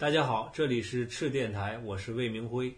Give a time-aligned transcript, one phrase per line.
[0.00, 2.74] 大家好，这里是赤电台，我是魏明辉。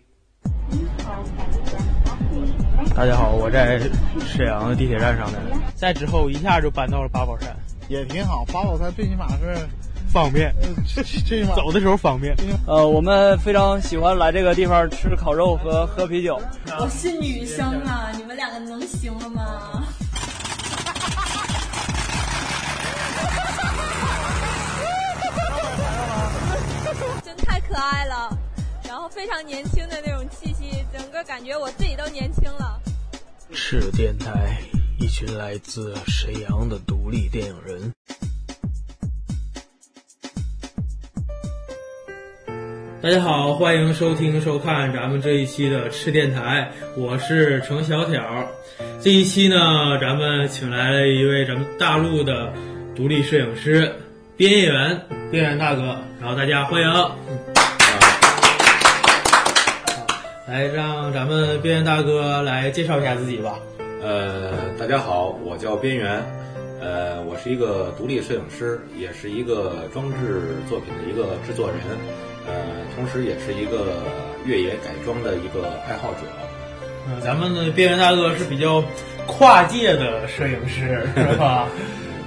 [2.96, 3.78] 大家好，我在
[4.26, 5.38] 沈阳的地铁站上的，
[5.76, 7.54] 在之后一下就搬到了八宝山，
[7.88, 8.44] 也挺好。
[8.46, 9.56] 八宝山最起码是
[10.08, 10.52] 方便，
[10.84, 11.04] 最
[11.44, 12.34] 起码 走的时候方便。
[12.66, 16.42] 呃，我们非常喜欢来这个地方吃烤肉和喝啤酒。
[16.80, 19.84] 我是女生啊，你们两个能行了吗？
[27.72, 28.38] 可爱了，
[28.86, 32.78] 然后非常年轻的那种气息，整个感觉我自己都年轻了。
[33.50, 34.58] 赤电台，
[35.00, 37.90] 一群来自沈阳的独立电影人。
[43.02, 48.46] 大家好，欢迎收听收看咱们这一期的赤电台，我是程小挑。
[49.00, 52.52] 这一期呢，咱们请来了一位咱们大陆的
[52.94, 53.90] 独立摄影师
[54.36, 57.51] 边缘边缘大哥，然后大家欢迎。
[60.52, 63.58] 来，让咱们边缘大哥来介绍一下自己吧。
[64.02, 66.22] 呃，大家好，我叫边缘，
[66.78, 71.78] 呃，我是一个独立摄影师，也是一个装置作品的一个制作人，
[72.46, 72.52] 呃，
[72.94, 74.04] 同时也是一个
[74.44, 76.18] 越野改装的一个爱好者。
[77.08, 78.84] 嗯，咱们的边缘大哥是比较
[79.26, 81.66] 跨界的摄影师， 是吧？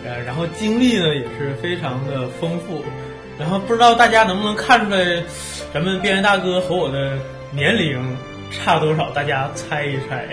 [0.04, 2.84] 呃，然后经历呢也是非常的丰富，
[3.38, 5.24] 然后不知道大家能不能看出来，
[5.72, 7.20] 咱们边缘大哥和我的
[7.56, 8.00] 年龄
[8.52, 9.10] 差多少？
[9.12, 10.28] 大家猜一猜。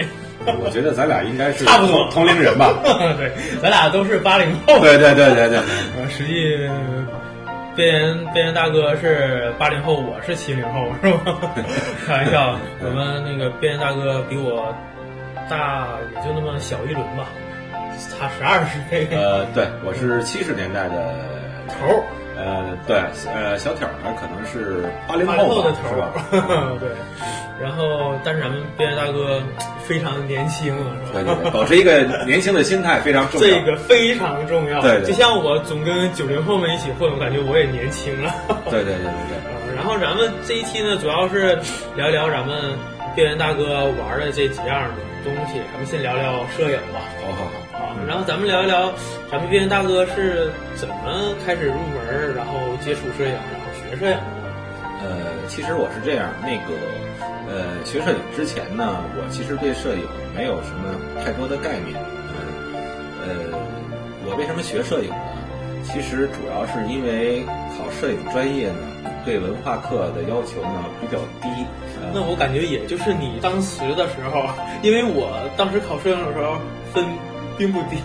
[0.61, 2.75] 我觉得咱俩应该是差不多同龄人吧？
[3.17, 3.31] 对，
[3.62, 4.81] 咱俩都是八零后。
[4.81, 5.59] 对对对对对。
[5.97, 6.69] 呃，实际
[7.77, 11.39] 边缘边缘大哥是八零后，我是七零后，是吧？
[12.06, 14.75] 开玩笑，我们那个边缘大哥比我
[15.48, 15.86] 大
[16.17, 17.29] 也就那么小一轮吧，
[18.19, 19.07] 差十二岁。
[19.12, 21.14] 呃，对，我是七十年代的
[21.78, 22.03] 头儿。
[22.34, 22.97] 呃，对，
[23.33, 26.12] 呃，小挑呢可能是八零后的头吧？
[26.81, 26.89] 对。
[27.61, 29.41] 然后，但是咱们边缘大哥
[29.84, 30.75] 非常年轻，
[31.06, 31.23] 是吧？
[31.23, 33.46] 对对对，保持一个年轻的心态非常重要。
[33.46, 34.80] 这个非常重要。
[34.80, 38.35] 对，就像我总跟九零后们一起混，我感觉我也年轻了。
[38.64, 39.77] 对对对对对。
[39.77, 41.57] 然后咱们这一期呢，主要是
[41.95, 42.77] 聊一聊咱们
[43.14, 44.91] 边缘大哥玩的这几样
[45.23, 45.61] 东西。
[45.73, 46.98] 咱们先聊聊摄影吧。
[47.25, 47.61] 好好好。
[48.12, 48.92] 好，然后咱们聊一聊
[49.30, 52.52] 咱们边缘大哥是怎么开始入门，然后
[52.84, 54.52] 接触摄影，然后学摄影的。
[55.00, 56.77] 呃，其实我是这样，那个。
[57.48, 60.05] 呃，学摄影之前呢，我其实对摄影
[60.36, 61.96] 没有什么太多的概念。
[62.28, 62.77] 嗯，
[63.24, 63.58] 呃，
[64.27, 65.33] 我为什么学摄影呢？
[65.83, 67.42] 其实主要是因为
[67.77, 71.48] 考摄影专业呢，对文化课的要求呢比较低。
[72.12, 74.45] 那我感觉也就是你当时的时候，
[74.83, 76.61] 因为我当时考摄影的时候
[76.92, 77.05] 分
[77.62, 77.96] 并不低。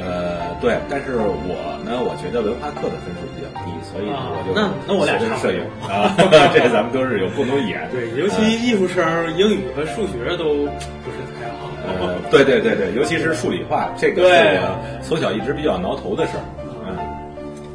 [0.00, 5.60] 呃，对，但是我呢，我觉得文化课的分数比较低，所以我就那那我俩是摄影
[5.90, 6.14] 啊，
[6.54, 7.88] 这咱们都是有共同语言。
[7.90, 9.02] 对，尤其艺术生
[9.36, 10.64] 英语和数学都
[11.02, 11.68] 不是太好。
[11.84, 14.30] 呃，对对对对，尤其是数理化，这个是
[14.62, 16.44] 我从小一直比较挠头的事儿。
[16.86, 16.96] 嗯，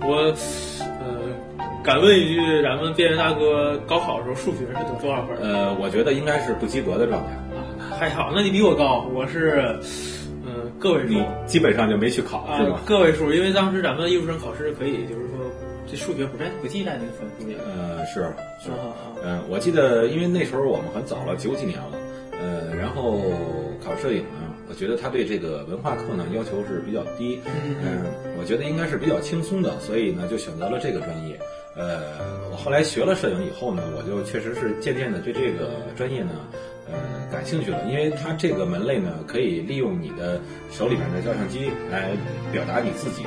[0.01, 0.33] 我
[1.03, 1.29] 呃，
[1.83, 5.37] 敢问一句，咱们边缘大哥高考的时候数学是得多少分？
[5.43, 7.29] 呃，我觉得应该是不及格的状态。
[7.99, 9.77] 还好，那你比我高，我是。
[10.79, 11.13] 个位数，
[11.45, 12.81] 基本上就没去考，是吧？
[12.85, 15.49] 个位数，因为当时咱们艺术生考试可以，就是说
[15.89, 17.55] 这数学不在不记在那个分数里。
[17.65, 18.21] 呃，是
[18.61, 18.69] 是，
[19.23, 21.97] 嗯，我记得，因为那时候我们很早了，九几年了，
[22.31, 23.21] 呃，然后
[23.83, 28.03] 考摄影呢，我觉得他对这个文化课呢要求是比较低，嗯，
[28.37, 31.39] 我觉得应该是比较轻松的，所以呢就选择了这个专业。
[31.75, 36.31] 呃，我后来学了摄影以后呢，我就确实是渐渐的对这个专业呢。
[36.91, 36.97] 呃，
[37.31, 40.39] 感兴趣了，因为它这个门类呢，可以利用你的
[40.71, 42.11] 手里面的照相机来
[42.51, 43.23] 表达你自己，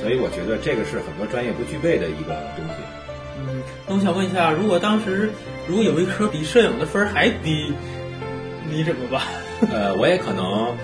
[0.00, 2.74] 所以我觉得这个是很多专业不具备的一个东西。
[3.38, 5.30] 嗯，那我想问一下，如果当时
[5.68, 7.72] 如果有一科比摄影的分还低，
[8.68, 9.22] 你怎么办？
[9.72, 10.76] 呃，我也可能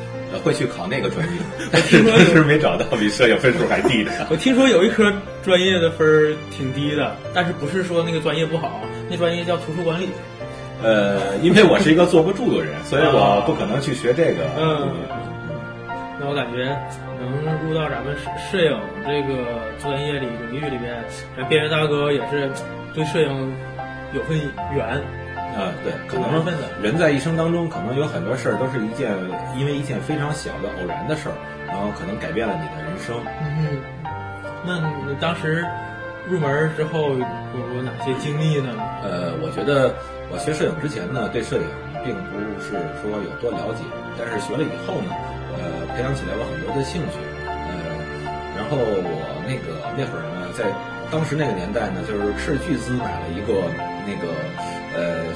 [0.44, 1.32] 会去考那个专业，
[1.72, 4.12] 但是 当时没找到比摄影分数还低的。
[4.30, 5.12] 我听说有一科
[5.42, 10.08] 专业的分挺低的，但是不是说那个专业不好，那专业叫图书管理。
[10.82, 14.48] 呃，因为我是一个坐不住的人，所以我不可能去学这个。
[14.56, 14.88] 嗯，
[16.18, 16.64] 那我感觉
[17.20, 17.28] 能
[17.68, 18.16] 入到咱们
[18.50, 18.72] 摄影
[19.04, 21.04] 这个专业里领域里边，
[21.36, 22.50] 咱边缘大哥也是
[22.94, 23.52] 对摄影
[24.14, 24.38] 有份
[24.74, 24.86] 缘。
[25.52, 26.42] 啊，对，可能
[26.80, 29.12] 人在一生当中，可能有很多事儿都是一件
[29.58, 31.34] 因为一件非常小的偶然的事儿，
[31.66, 33.16] 然后可能改变了你的人生。
[33.42, 33.82] 嗯，
[34.64, 35.66] 那你当时
[36.26, 38.72] 入门之后有哪些经历呢？
[39.02, 39.94] 呃，我觉得。
[40.30, 41.66] 我学摄影之前呢，对摄影
[42.06, 43.82] 并不是说有多了解，
[44.16, 45.10] 但是学了以后呢，
[45.58, 47.68] 呃，培养起来我很多的兴趣，呃，
[48.54, 50.70] 然后我那个那会儿呢，在
[51.10, 53.66] 当时那个年代呢，就是斥巨资买了一个
[54.06, 54.30] 那个
[54.94, 55.26] 呃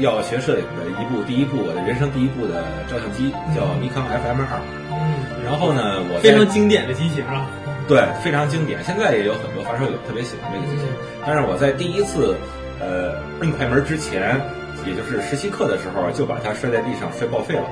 [0.00, 4.56] 要学摄影的一部第一部我的人生第一部的照相机，叫尼康 FM 二。
[4.90, 7.44] 嗯，然后呢，我非常经典的机型啊。
[7.86, 8.82] 对，非常经典。
[8.82, 10.86] 现在也有很多发烧友特别喜欢这个机型，
[11.26, 12.38] 但是我在第一次
[12.80, 14.40] 呃摁快门之前，
[14.86, 17.64] 也就是实习课的时候，就把它摔在地上摔报废了。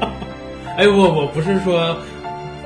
[0.76, 1.96] 哎，我我不是说，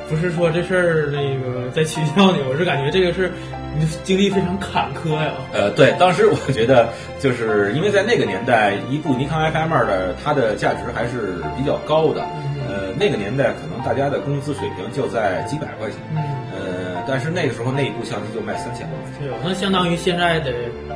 [0.09, 3.31] 不是说这事儿那个在取笑你，我是感觉这个是
[3.79, 5.33] 你经历非常坎坷呀。
[5.55, 6.89] 呃，对，当时我觉得
[7.21, 12.27] 就是因为在那个年代，一部尼康 FM 二的它的价值还是比较高的。
[12.71, 15.99] 呃，那个年代可能大家的工资水平就在几百块钱。
[16.13, 16.23] 嗯。
[16.55, 19.29] 呃，但是那个时候那一部相机就卖三千多块钱。
[19.29, 20.53] 对，那相当于现在得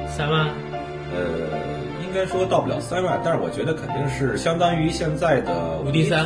[0.06, 0.46] 三万。
[1.12, 1.74] 呃。
[2.06, 6.24] 应该说到不了三万，但是我觉得肯定是相当于现在的五 D 三、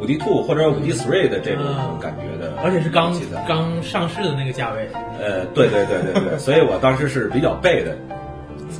[0.00, 1.64] 五 D Two 或者五 D Three 的这种
[2.00, 3.14] 感觉的，而且是刚
[3.46, 4.88] 刚上市的那个价位。
[5.20, 7.92] 呃，对对对对对， 所以我当时是比较背的。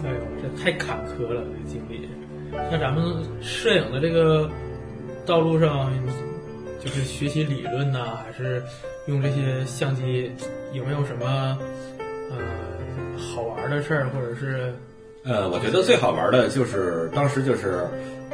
[0.03, 2.09] 哎呦，这太坎坷了，这经历。
[2.69, 3.01] 像咱们
[3.41, 4.51] 摄影的这个
[5.31, 5.93] 道路上，
[6.85, 8.61] 就是学习理论呢，还是
[9.07, 10.29] 用这些相机，
[10.73, 11.57] 有没有什么
[12.31, 12.37] 呃
[13.17, 14.75] 好玩的事儿，或者是？
[15.23, 17.87] 呃，我觉得最好玩的就是当时就是，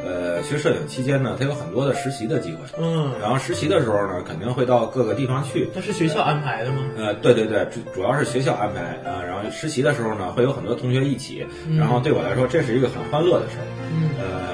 [0.02, 2.60] 呃，学摄影期间呢，他有很多的实习的机会。
[2.78, 3.12] 嗯。
[3.20, 5.68] 然后实习的时候呢，肯定会到各个地方去。
[5.74, 6.78] 那是学校安排的吗？
[6.96, 9.20] 呃，对对对，主主要是学校安排啊。
[9.22, 11.46] 然后实习的时候呢，会有很多同学一起。
[11.76, 13.66] 然后对我来说，这是一个很欢乐的事儿。
[13.92, 14.08] 嗯。
[14.18, 14.45] 呃，也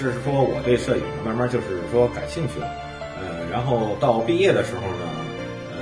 [0.00, 2.66] 是说我对摄影慢慢就是说感兴趣了。
[3.20, 5.06] 呃，然后到毕业的时候呢，
[5.70, 5.76] 呃，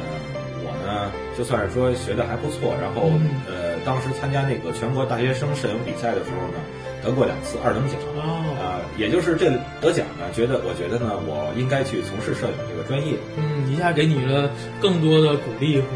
[0.64, 3.10] 我呢就算是说学的还不错，然后
[3.46, 3.72] 呃。
[3.84, 6.62] 当时参加那个全国大学生摄影比赛的时候呢，
[7.02, 7.98] 得过两次二等奖。
[8.14, 9.50] 啊，也就是这
[9.80, 13.18] 得奖呢，觉得我觉得呢，我应该去从事摄影这个专业。
[13.34, 14.48] 嗯，一下给你了
[14.80, 15.90] 更多的鼓励和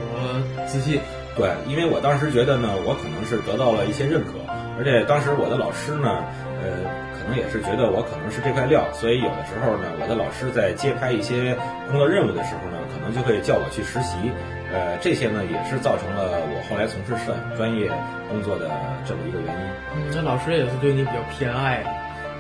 [0.67, 0.99] 自信。
[1.37, 4.35] 对，因为我当时觉得呢，我可能是得到了一些认可，
[4.77, 6.27] 而且当时我的老师呢，
[6.59, 11.57] 呃，可能也是觉得我可能是这块料，所以有的时候呢，我的老师在接拍一些
[11.89, 14.31] 工作任务的时候呢，可能就会叫我去实习。
[14.73, 17.91] 呃，这些呢也是造成了我后来从事摄影专业
[18.29, 18.69] 工作的
[19.07, 19.67] 这么一个原因。
[19.95, 21.85] 嗯，那老师也是对你比较偏爱。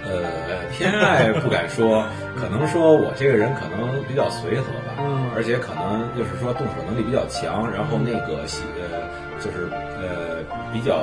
[0.06, 0.22] 呃，
[0.70, 2.06] 偏爱不敢说，
[2.36, 4.94] 可能说我这个人可能比较随和吧。
[4.98, 5.30] 嗯。
[5.34, 9.02] 而且可能就是说动手能力比较强，然后那个呃，
[9.40, 9.68] 就是
[9.98, 10.42] 呃
[10.72, 10.94] 比较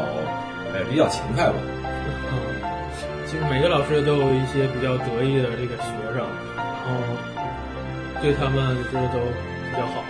[0.71, 1.55] 呃比较勤快吧。
[3.33, 3.39] 嗯。
[3.39, 6.21] 其实每个老师都有一些比较得意的这个学生，
[6.55, 6.93] 然后
[8.21, 9.19] 对他们就是都
[9.71, 10.03] 比较好。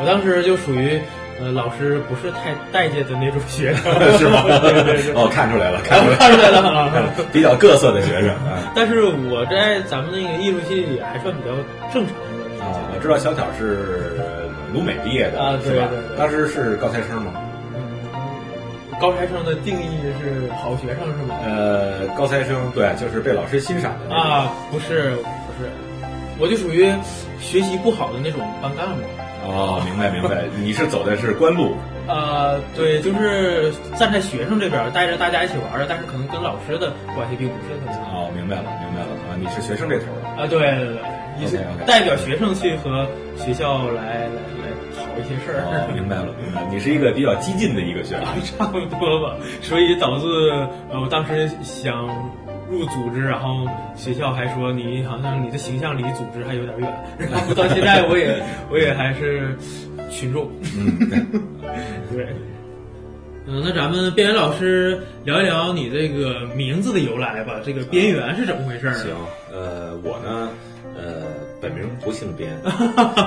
[0.00, 1.00] 我当时就属于，
[1.40, 4.42] 呃，老师不是太待见的那种学生， 是吗？
[4.62, 5.12] 对对对。
[5.14, 6.92] 哦，看出来了，看出来了， 看出来了啊，
[7.32, 8.70] 比较各色的学生啊。
[8.76, 11.50] 但是我在咱们那个艺术系也还算比较
[11.92, 12.78] 正常的啊。
[12.94, 14.14] 我知道小巧是
[14.72, 15.88] 鲁美毕业的啊，是吧？
[16.16, 17.32] 当时是高材生吗？
[18.98, 21.36] 嗯，高材生的定义是好学生是吗？
[21.44, 25.22] 呃，高材生对，就是被老师欣赏的啊，不是不
[25.62, 25.70] 是，
[26.38, 26.92] 我就属于
[27.40, 29.02] 学习不好的那种班干部。
[29.46, 31.76] 哦，明白明白， 你是走的是官路。
[32.08, 38.24] 呃，对，就是站在学生这边，带着大家一起玩的，但是可能跟老师的关系并不是特别好。
[38.26, 40.06] 哦，明白了明白了啊，你是学生这头
[40.36, 40.46] 啊？
[40.48, 41.00] 对对对，
[41.38, 43.06] 你是代表学生去和
[43.36, 44.77] 学校来来来讨
[45.18, 45.64] 一些事儿。
[45.66, 48.24] 哦，明白了明白了，你是一个比较激进的一个学生，
[48.58, 49.36] 差不多吧。
[49.62, 50.26] 所以导致
[50.90, 52.08] 呃，我当时想。
[52.70, 53.66] 入组织，然后
[53.96, 59.56] 学校还说你好像你的形象离组织还有点远， 然后到现在我也 我也还是
[60.10, 60.50] 群众。
[60.76, 60.98] 嗯
[62.12, 62.26] 对，
[63.46, 67.54] 嗯，那咱们边缘老师聊一聊你这个名字的由来吧。
[67.64, 68.94] 这个边缘是怎么回事呢？
[68.98, 69.14] 行，
[69.50, 70.50] 呃，我呢，
[70.94, 71.47] 呃。
[71.60, 72.50] 本名不姓边，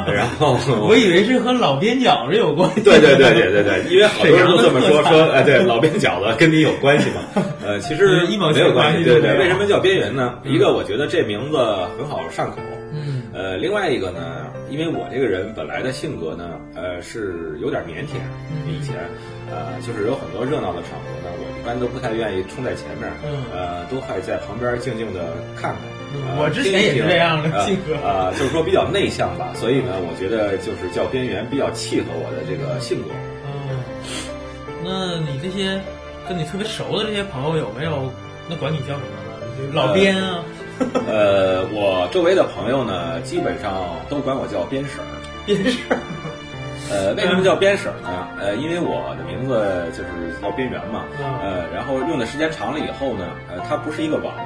[0.07, 0.57] 然后
[0.87, 2.81] 我以为是和老边角子有关系。
[2.81, 7.43] 对对对对对对，因为好多人都这么说说，哎，对，老边角子跟你有关系吗？
[7.65, 9.03] 呃，其实没有关系。
[9.03, 10.39] 对对，为什么叫边缘呢？
[10.45, 11.57] 一个我觉得这名字
[11.97, 12.57] 很好上口，
[12.93, 18.15] 嗯，呃，另外一个呢，因为我这个人本来的性格呢，呃，是有点腼腆，
[18.67, 18.95] 以前，
[19.51, 25.81] 呃，就是有很多热闹的场合呢，我一般都不太愿意冲在前面，嗯，呃，都会在旁边静静的看看。
[26.37, 33.09] 我之前也是这样的性格啊，就是说比较内向吧，所以呢，我觉得就是叫边缘比较契合我的这个性格。
[33.45, 33.83] 嗯，
[34.83, 35.79] 那你这些
[36.27, 38.11] 跟你特别熟的这些朋友有没有？
[38.49, 39.71] 那管你叫什么呢？
[39.73, 40.43] 老边啊？
[41.07, 45.05] 呃，我周围的朋友呢，基本上都管我叫边婶儿。
[45.45, 45.99] 边婶儿。
[46.91, 48.27] 呃，为什么叫边婶呢？
[48.37, 51.05] 呃，因为我的名字就是叫边缘嘛。
[51.41, 54.45] 呃，然后用的时间长了以后呢，呃，它不是一个网名。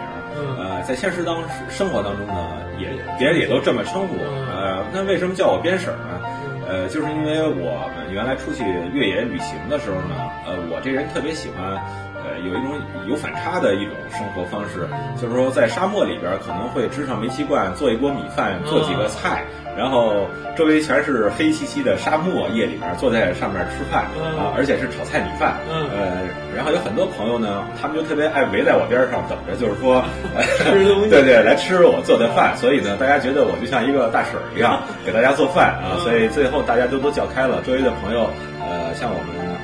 [0.60, 2.34] 呃，在现实当生活当中呢，
[2.78, 4.26] 也别人也都这么称呼我。
[4.52, 6.22] 呃，那为什么叫我边婶呢？
[6.68, 11.82] 呃，就是因为我们原来出去越野旅行的时候呢，呃，我这人特别喜欢。
[12.26, 14.88] 呃，有一种有反差的一种生活方式，
[15.22, 19.44] 就是说在沙漠里边可能会支上煤气罐，做一锅米饭，做几个菜，
[19.78, 20.28] 然后
[20.58, 24.06] 周围全是黑漆漆的沙漠，夜里边坐在上面吃饭
[24.38, 25.56] 啊，而且是炒菜米饭。
[25.70, 30.04] 呃，然后有很多朋友呢，他们就特别爱围在我边上等着，就是说
[30.66, 32.58] 吃东西， 对对，来吃我做的饭。
[32.58, 38.30] 所以呢，大家觉得我就像一个大婶儿一样 给大家做饭啊，所以最后大家都都叫开了，周围的朋友，
[38.66, 39.55] 呃，像我们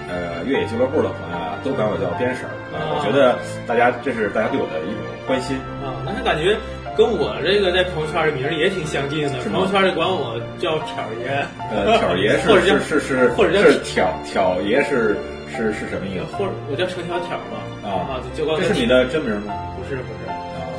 [0.41, 1.53] 呃越野俱乐部的朋友啊。
[1.63, 3.37] 都管我叫边婶儿啊，我觉得
[3.69, 5.55] 大家这是大家对我的一种关心
[5.85, 5.93] 啊。
[6.01, 6.57] 那感觉
[6.97, 9.37] 跟我这个在朋友圈的名儿也挺相近的。
[9.53, 15.13] 朋友圈里管我叫 挑爷，呃，挑爷是是是是，或者叫挑挑爷是
[15.53, 16.33] 是是什么意思？
[16.33, 19.53] 或者我叫程挑挑吧啊，就管这是你的真名吗？
[19.77, 20.20] 不是不是。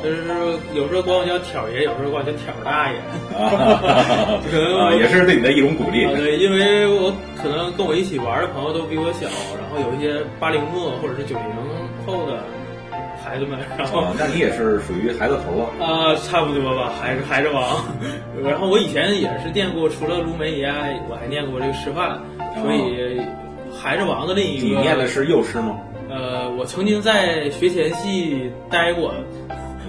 [0.03, 0.21] 就是
[0.73, 2.99] 有时候管我叫挑爷，有时候管我叫挑大爷，
[4.51, 6.05] 可能也是对你的一种鼓励。
[6.13, 11.45] 对，因为我可能跟我一起玩的朋友都比我小，然后有一些八零末或者是九零
[12.05, 12.43] 后的
[13.23, 17.63] 孩子们，然后那你也是属于孩子头了啊，差不多吧，孩子孩子王。
[18.43, 20.67] 然后我以前也是念过，除了卢梅爷，
[21.09, 22.19] 我还念过这个师范，
[22.61, 23.21] 所以
[23.71, 24.67] 孩子王的另一个。
[24.67, 25.77] 你念的是幼师吗？
[26.09, 29.13] 呃，我曾经在学前系待过。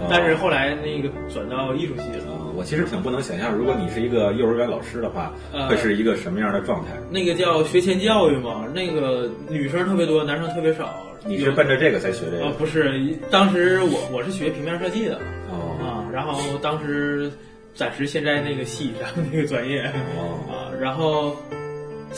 [0.08, 2.34] 但是后来那个转到艺术系了。
[2.56, 5.32] 我其实挺不能想象，如果你是一个幼儿园老师的话，
[5.68, 6.92] 会是一个什么样的状态？
[7.10, 10.94] 那个叫学前教育嘛，那个女生特别多，男生特别少。
[11.26, 12.46] 你是奔着这个才学这个？
[12.46, 15.16] 啊，不是，当时我我是学平面设计的。
[15.50, 15.76] 哦。
[15.82, 17.32] 啊，然后当时
[17.74, 19.82] 暂时现在那个系上那个专业。
[20.16, 20.38] 哦。
[20.48, 21.36] 啊，然后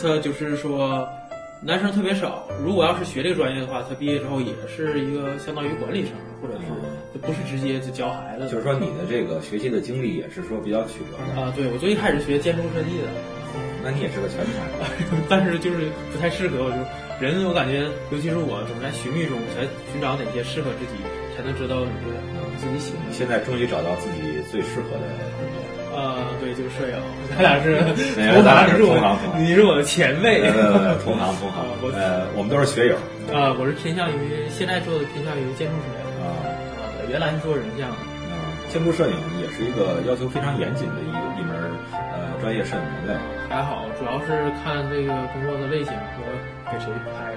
[0.00, 1.08] 他就是说。
[1.66, 8.48] 男生特别少，如果要是学这个专业的话，他毕业之后也是一个相当于管理层，或者是不是直接就教孩子。
[8.48, 11.52] 就是说，你的这个学习的经历也是说比较曲折的啊。
[11.56, 13.10] 对，我最一开始学建筑设计的，
[13.82, 14.62] 那你也是个全才，
[15.28, 16.62] 但是就是不太适合。
[16.62, 16.78] 我就
[17.18, 17.82] 人，我感觉，
[18.14, 20.94] 尤其是我，总在寻觅中才寻找哪些适合自己，
[21.34, 22.14] 才能知道哪个
[22.62, 23.02] 自己喜欢。
[23.10, 25.06] 现在终于找到自己最适合的。
[25.96, 26.94] 呃，对，就 是摄影，
[27.32, 28.92] 咱俩是同行，你是我，
[29.38, 30.44] 你是我的前辈，
[31.02, 31.64] 同行 同行。
[31.96, 32.96] 呃，我们都是学友。
[33.32, 36.28] 啊，我是偏向于现在做的偏向于建筑摄影啊，
[36.76, 37.96] 啊，原来是做人像的。
[38.28, 38.36] 啊，
[38.68, 41.08] 建筑摄影也是一个要求非常严谨的一
[41.40, 41.56] 一门
[41.96, 43.20] 呃专业摄影门类。
[43.48, 46.20] 还好，主要是看这个工作的类型和
[46.70, 47.32] 给谁拍。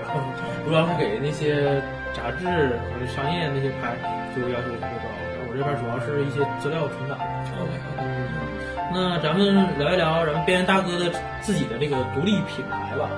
[0.65, 1.79] 如果 要是给那些
[2.11, 3.95] 杂志或者商业那些拍，
[4.35, 5.07] 就要求特别高。
[5.47, 7.17] 我这边主要是一些资料存档。
[7.97, 8.48] 嗯。
[8.91, 13.09] 那咱们聊一聊咱们边缘大哥的自己的这个独立品牌吧。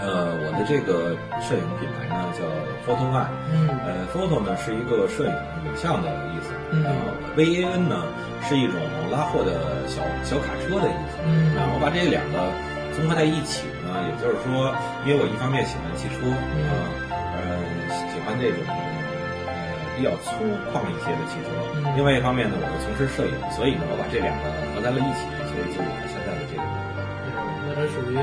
[0.00, 2.42] 呃，我的这个摄影品牌呢叫
[2.82, 3.28] Photo One。
[3.52, 3.68] 嗯。
[3.84, 6.50] 呃，Photo 呢是一个摄影影像的意思。
[6.72, 6.82] 嗯。
[6.82, 6.98] 然后
[7.36, 8.02] VAN 呢
[8.42, 8.80] 是一种
[9.12, 11.20] 拉货的小小卡车的意思。
[11.24, 11.54] 嗯。
[11.54, 12.50] 然后我把这两个
[12.96, 14.74] 综合在一起呢，也就是说，
[15.06, 16.72] 因为我一方面喜欢汽车啊，
[17.36, 17.60] 呃，
[18.10, 18.64] 喜欢这种。
[19.96, 20.32] 比较粗
[20.72, 21.52] 犷一些的汽车，
[21.96, 26.62] 另外一方面呢，我又从事摄影，所以呢，我把这两个合在了一起，所以就有了现在的这个。
[27.68, 28.16] 那这属于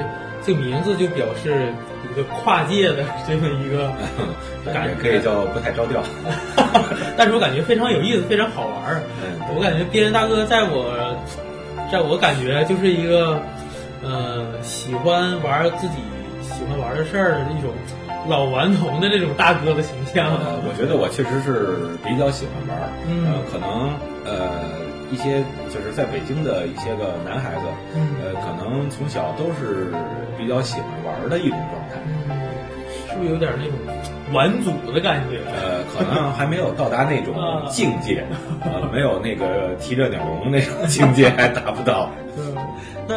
[0.45, 1.71] 这个名字就表示
[2.09, 3.91] 一个跨界的 这么一个
[4.73, 6.01] 感觉，可以叫不太着调，
[7.15, 9.01] 但是我感觉非常有意思，非常好玩儿。
[9.55, 11.17] 我感觉边缘大哥在我，
[11.91, 13.41] 在我感觉就是一个
[14.03, 15.95] 呃喜欢玩自己
[16.41, 17.71] 喜欢玩的事儿的一种。
[18.29, 20.29] 老顽童的这种大哥的形象，
[20.63, 22.87] 我觉得我确实是比较喜欢玩儿。
[23.25, 23.89] 呃，可能
[24.23, 24.61] 呃
[25.11, 25.43] 一些
[25.73, 27.65] 就是在北京的一些个男孩子，
[28.21, 29.91] 呃，可能从小都是
[30.37, 31.97] 比较喜欢玩的一种状态。
[33.09, 33.73] 是不是有点那种
[34.31, 35.41] 玩祖的感觉？
[35.51, 37.33] 呃，可能还没有到达那种
[37.67, 38.23] 境界，
[38.61, 42.11] 呃，没有那个提着鸟笼那种境界还达不到。
[43.07, 43.15] 那。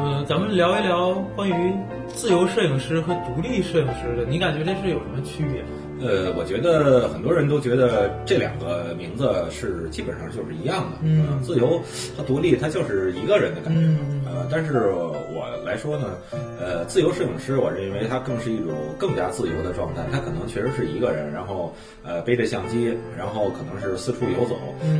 [0.00, 1.74] 嗯，咱们聊一聊关于
[2.18, 5.62] 自由摄影师和独立摄影师的，你感觉这是有什么区别？
[6.00, 10.98] 呃，我觉得很多人都觉得这两个名字是基本上就是一样的。
[11.04, 11.80] 嗯，自由
[12.16, 13.86] 和独立，它就是一个人的感觉。
[14.26, 16.18] 呃，但是我来说呢，
[16.58, 20.02] 呃，自由摄影师，我认为它更是一种更加自由的状态。
[20.10, 21.72] 他可能确实是一个人，然后
[22.02, 24.56] 呃背着相机，然后可能是四处游走，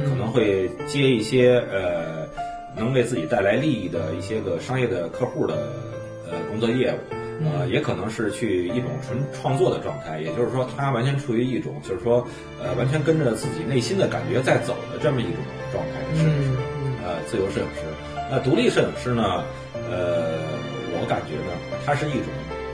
[0.09, 2.29] 可能会接一些呃。
[2.77, 5.57] 能为自己带来利益的一些个商业的客户的
[6.31, 6.99] 呃工作业务，
[7.45, 12.27] 呃，也可能是去一种纯创作的状态，也就是说，他完全处于一种就是说，
[12.63, 15.35] 呃，完全跟着自己内心的感觉在走的这么一种
[15.73, 16.59] 状态的摄影师，
[17.05, 17.83] 呃，自由摄影师。
[18.31, 19.45] 那独立摄影师呢？
[19.91, 20.39] 呃，
[21.01, 21.53] 我感觉呢，
[21.87, 22.29] 他是一种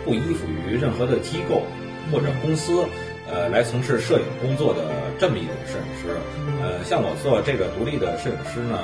[0.05, 1.63] 不依附于任何的机构
[2.11, 2.85] 或者公司，
[3.31, 6.17] 呃，来从事摄影工作的这么一种摄影师。
[6.61, 8.81] 呃，像我做这个独立的摄影师呢。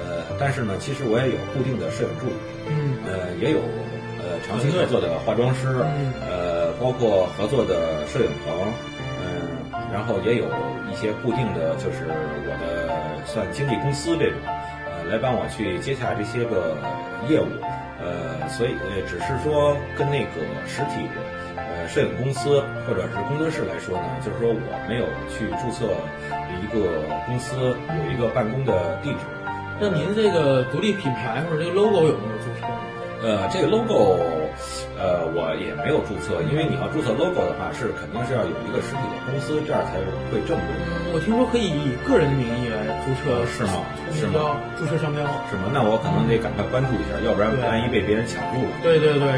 [0.00, 2.32] 呃，但是呢，其实我也有固定的摄影助理，
[2.68, 3.89] 嗯呃，也有呃
[4.46, 8.72] 长期合作的化妆师，嗯呃，包括合作的摄影棚，
[9.22, 10.44] 嗯、然后也有
[10.90, 16.76] 一些固定的，就是我的算经纪公司这种，呃，来帮我去接洽这些个
[17.28, 17.46] 业务，
[18.02, 21.06] 呃，所以呃，只是说跟那个实体
[21.56, 25.94] 呃摄影公司或者是工作室来说呢，就是说我没有去注册
[26.58, 27.54] 一个公司，
[28.04, 29.18] 有一个办公的地址。
[29.78, 32.79] 那您这个独立品牌或者这个 logo 有没有注册呢？
[33.22, 34.16] 呃，这个 logo，
[34.96, 40.00] 呃，我也没有注册，因为你要注册 logo 的话，是肯定是要有一个实体的公司，这样才
[40.32, 40.68] 会正规。
[40.88, 43.84] 嗯，我听说可以以个人的名义来注册，是吗
[44.16, 45.20] 是吗注册商标。
[45.52, 45.68] 是吗？
[45.68, 48.72] 那我可能得赶快关注一下，要不然万一被别人抢注了。
[48.82, 49.28] 对对对，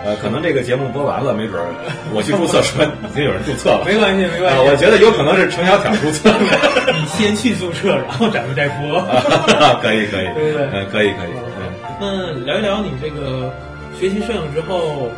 [0.00, 1.68] 呃，可能这个节目播完了，没准儿
[2.16, 3.84] 我去注册说 已经有人注册了。
[3.84, 4.70] 没关系没关呃，系。
[4.72, 6.40] 我觉得有可能是程小挑注册的。
[6.96, 8.96] 你先去注册，然后咱们再播。
[9.84, 11.39] 可以可以，对不对嗯，可以可以，嗯。
[12.00, 13.52] 那聊一聊你这个
[13.94, 15.10] 学习摄影之后，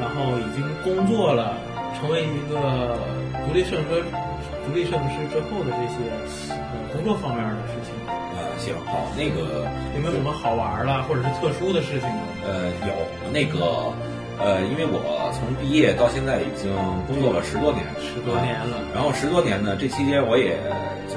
[0.00, 1.54] 然后已经工作了，
[2.00, 2.96] 成为一个
[3.46, 4.02] 独立摄影师、
[4.66, 6.00] 独立摄影师之后的这些
[6.48, 12.22] 呃工作方面的事情，呃，行，好，那个有没有什么好玩的或者是特殊的事情呢？
[12.48, 13.92] 呃，有那个
[14.40, 16.72] 呃，因为我从毕业到现在已经
[17.06, 18.80] 工作了十多年，十多年了。
[18.80, 20.56] 啊然后十多年呢，这期间我也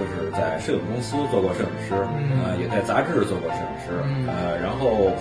[0.04, 2.44] 就是在摄影公司做过摄影师，嗯。
[2.44, 4.28] 呃，也在杂志做过摄影师，嗯。
[4.28, 5.12] 呃，然后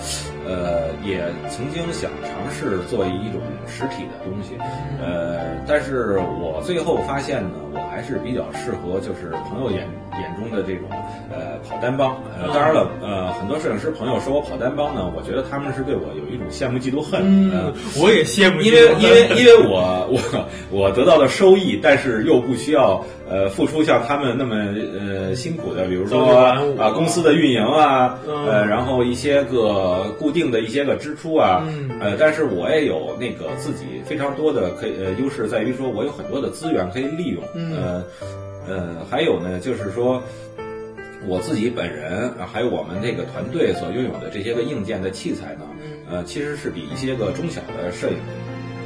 [0.47, 4.57] 呃，也曾经想尝试做一种实体的东西，
[5.01, 9.89] 呃，但是我最后发现呢，我还是比较适合就是朋友眼
[10.21, 10.89] 眼中的这种
[11.31, 17.21] 呃跑单帮，呃，当然了，呃，很多摄影师朋友说我跑单帮呢，我觉得他们是对我有一种羡慕嫉妒恨，
[17.53, 26.35] 呃嗯，我也羡慕，因为因为因为我我我得到了收益，但是又不需要呃付出像他们那么呃辛苦的，比如说
[26.79, 38.05] 啊公司的运营啊，嗯呃然后一些个固定的一些个支出啊，嗯呃但是我也有那个自己非常多的可以呃优势在于说我有很多的资源可以利用，嗯呃
[38.67, 40.23] 呃还有呢就是说。
[41.25, 45.63] 我自己本人啊，还有我们这个团队所拥有的这些个硬件的器材呢，
[46.11, 48.17] 呃，其实是比一些个中小的摄影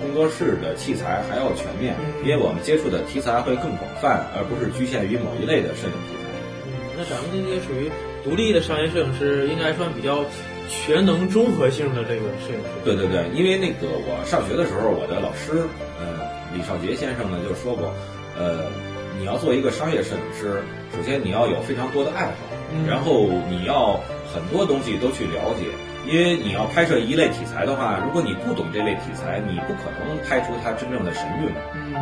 [0.02, 6.28] 工作室的器材还要全面，因为我们接触的题材会更广泛，而不是局限于某一类的摄影题材。
[6.66, 7.90] 嗯，那咱们这些属于
[8.22, 10.22] 独立的商业摄影师，应该算比较
[10.68, 12.84] 全能综合性的这个摄影师。
[12.84, 15.66] 对对对，因为那个我上学的时候，我的老师
[16.00, 17.92] 呃李少杰先生呢就说过，
[18.38, 18.70] 呃，
[19.18, 20.62] 你要做一个商业摄影师，
[20.94, 22.32] 首先你要有非常多的爱好，
[22.72, 24.00] 嗯然后你要
[24.32, 25.66] 很多东西都去了解。
[26.06, 31.50] 因为你要拍摄一类题材的话，如果你不懂这类题材，你不可能拍出它真正的神韵。
[31.74, 31.96] 嗯，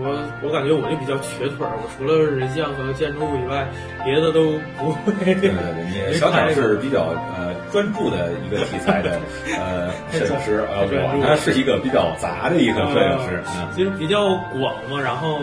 [0.00, 3.66] 我我感觉我就比较瘸腿儿，我除了人像和建筑物以外，
[4.04, 5.12] 别的都不会。
[5.24, 9.18] 对对对，你 小鸟是比较呃专注的一个题材的
[9.58, 13.42] 呃摄影师，呃，我呢是一个比较杂的一个摄影师。
[13.56, 15.38] 嗯，其实比较广嘛，然后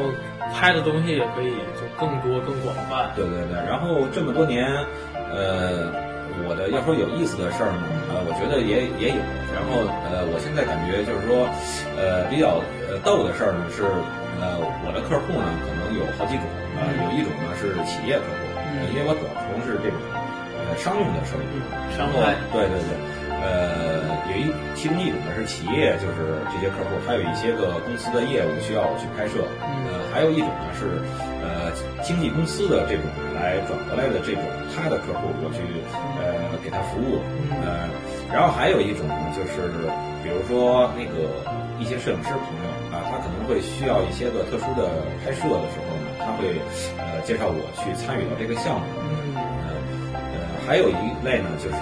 [0.53, 3.11] 拍的东西也可以就更多更广泛。
[3.15, 4.65] 对对对，然后这么多年，
[5.31, 5.91] 呃，
[6.47, 9.21] 我的要说有意思的事儿呢，呃，我觉得也也有。
[9.55, 11.47] 然后呃，我现在感觉就是说，
[11.95, 12.59] 呃，比较
[12.91, 13.83] 呃逗的事儿呢是，
[14.41, 16.45] 呃，我的客户呢可能有好几种，
[16.77, 18.41] 呃，有一种呢是企业客户，
[18.79, 19.97] 呃因为我主要从事这种
[20.59, 21.59] 呃商用的摄影，
[21.95, 22.19] 商然后
[22.51, 22.91] 对对对，
[23.39, 30.99] 呃，有一其中一种呢是企业，就是这些客户，还有一些个公司的业务需要我去拍摄，呃，还有一种呢是
[31.39, 31.71] 呃
[32.03, 34.43] 经纪公司的这种来转过来的这种
[34.75, 35.63] 他的客户，我去
[36.19, 37.23] 呃给他服务，
[37.63, 37.87] 呃，
[38.33, 39.71] 然后还有一种呢就是
[40.23, 41.31] 比如说那个
[41.79, 42.74] 一些摄影师朋友啊，
[43.09, 44.89] 他可能会需要一些个特殊的
[45.23, 46.57] 拍摄的时候呢，他会
[46.97, 48.85] 呃介绍我去参与到这个项目，
[49.35, 49.37] 嗯
[50.13, 50.21] 呃，
[50.67, 51.77] 还有一类呢，就是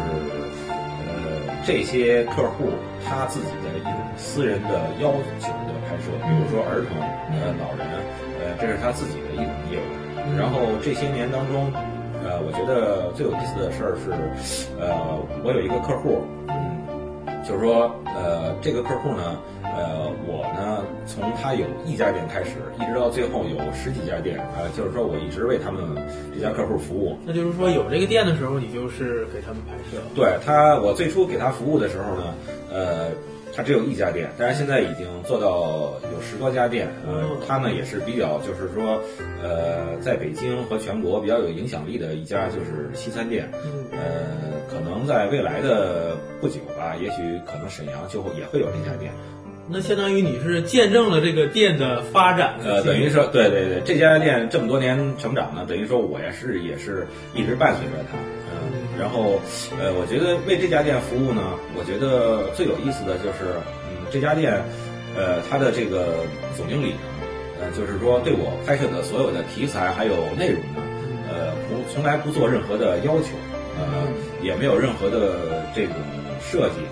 [0.70, 2.70] 呃这些客户
[3.08, 7.00] 他自己的一种私人的要求的拍摄，比如说儿童、
[7.32, 7.88] 呃老人，
[8.40, 10.04] 呃这是他自己的一种业务。
[10.38, 11.72] 然后这些年当中，
[12.24, 14.12] 呃，我觉得最有意思的事儿是，
[14.80, 19.38] 呃，我有一个客户，嗯，就是说，呃，这个客户呢，
[19.76, 25.82] 呃，我呢，从他有一家店开始，一直到最后有十几家店，啊、就是说我一直为他们
[26.34, 27.18] 这家客户服务。
[27.26, 29.98] 那就是说有这个店的时候，你就是给他们拍摄。
[30.16, 32.36] 对他，我最初给他服务的时候呢，
[32.72, 33.10] 呃，
[33.56, 36.88] 他只有一家店，但是现在已经做到有十多家店。
[37.08, 39.02] 呃，他呢也是比较，就是说，
[39.42, 43.50] 呃，在北京和全国比较有影响力的一家就是西餐店。
[43.92, 44.00] 呃，
[44.70, 49.12] 可能在未来的不久吧，也许可能沈阳就会也会有这家店。
[49.70, 58.18] 那相当于你是见证了这个店的发展，呃，等于说，对对对，这家店这么多年成长呢，等于说我也是也是一直伴随着它，
[58.52, 59.40] 嗯，然后，
[59.80, 61.42] 呃，我觉得为这家店服务呢，
[61.78, 63.56] 我觉得最有意思的就是，
[63.88, 64.62] 嗯，这家店，
[65.16, 66.26] 呃，它的这个
[66.58, 67.00] 总经理呢，
[67.62, 70.84] 呃，就是说对我拍摄的所有的题材还有内容呢，
[71.32, 73.32] 呃，不从来不做任何的要求，
[73.80, 74.12] 呃，
[74.44, 75.96] 也没有任何的这种
[76.42, 76.84] 设计。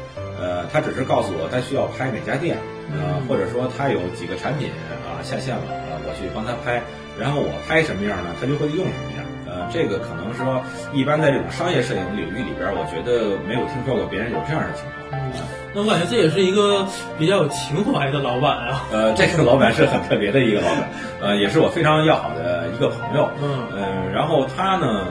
[0.41, 2.57] 呃，他只是告诉我他需要拍哪家店，
[2.91, 4.69] 呃，或者说他有几个产品
[5.05, 6.81] 啊下线了，呃，我去帮他拍，
[7.19, 9.21] 然后我拍什么样呢，他就会用什么样。
[9.45, 15.21] 呃，这个可能说一般在这种商业摄影领域里边，我觉得没有听说过别人有这样的情况。
[15.73, 16.87] 那我感觉这也是一个
[17.19, 18.87] 比较有情怀的老板啊。
[18.91, 20.89] 呃，这个老板是很特别的一个老板，
[21.21, 23.29] 呃，也是我非常要好的一个朋友。
[23.41, 25.07] 嗯，呃，然后他呢，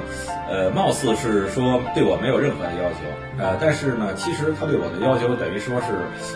[0.51, 2.99] 呃，貌似是说对我没有任何的要求，
[3.39, 5.87] 呃，但是呢，其实他对我的要求等于说是，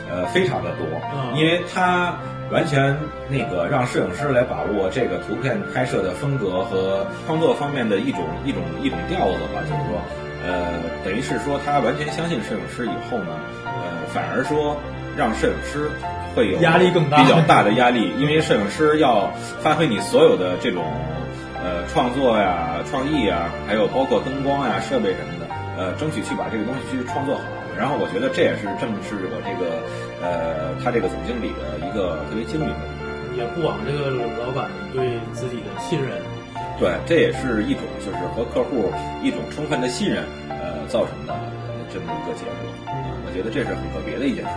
[0.09, 0.87] 呃，非常的多，
[1.35, 2.15] 因为他
[2.51, 2.97] 完全
[3.29, 10.01] 那个让摄影师来把握这个图片拍摄的风格和创作方面的一种一种一种调子吧，就是说，
[10.47, 13.35] 呃，等于是说他完全相信摄影师以后呢。
[13.67, 13.73] 呃
[14.15, 14.77] 反而说，
[15.17, 15.91] 让摄影师
[16.37, 19.29] 会有压力更大，比较大的压力，因为摄影师要
[19.61, 20.85] 发挥你所有的这种
[21.65, 25.49] 呃创作呀、创意呀，还有包括灯光呀、设备什么的，
[25.81, 27.43] 呃，争取去把这个东西去创作好。
[27.75, 29.81] 然后我觉得这也是正是我这个
[30.23, 36.21] 呃他这个总经理的一个特别精明的地方，也不枉这个老板对自己的信任。
[36.79, 41.35] 对，这也是一种就是和客户一种充分的信任呃造成的
[41.91, 42.55] 这么一个结果。
[43.27, 44.55] 我觉得这是很特别的一件事。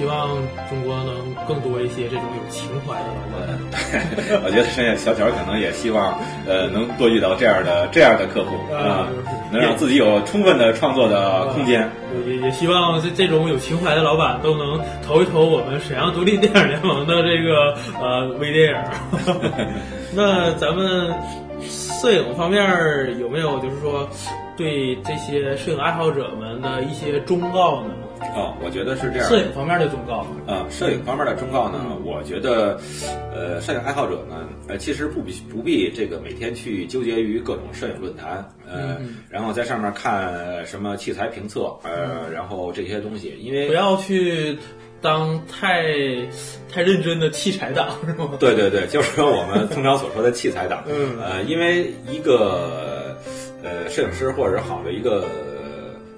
[0.00, 0.30] 希望
[0.70, 3.46] 中国能更多一些这种有情怀的老板。
[4.16, 9.08] 对，我觉得剩下小乔可能也希望，呃，能多遇到这样的这样的客户啊，
[9.52, 11.86] 能让自己有充分的创作的空间。
[12.26, 18.76] 也也希望这这种有情怀的老板都能投一投我们沈阳独立电影联盟的这个呃微电影。
[20.16, 21.12] 那咱们
[21.60, 22.64] 摄影方面
[23.20, 24.08] 有没有就是说？
[24.56, 27.94] 对这些摄影爱好者们的一些忠告呢？
[28.20, 29.28] 啊，我觉得是这样。
[29.28, 32.78] 摄影方面的忠告啊，摄影方面的忠告呢，我觉得，
[33.34, 44.56] 呃，摄影爱好者呢，呃，其实不必不必这个每天去纠结于各种摄影论坛，呃，然后在上面看什么器材评测，呃，然后这些东西，因为不要去
[45.00, 45.82] 当太
[46.70, 48.30] 太认真的器材党，是吗？
[48.38, 53.16] 对对对，就是说我们通常所说的器材党，嗯，呃，因为一个。
[53.62, 55.28] 呃，摄影师或者是好的一个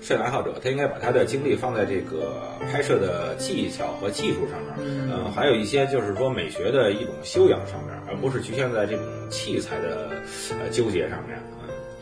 [0.03, 10.11] 摄影爱好者，他应该把他的精力放在这个拍摄的技巧和技术上面，嗯，还有一些就是说美学的一种修养上面，而不是局限在这种器材的
[10.61, 11.39] 呃纠结上面。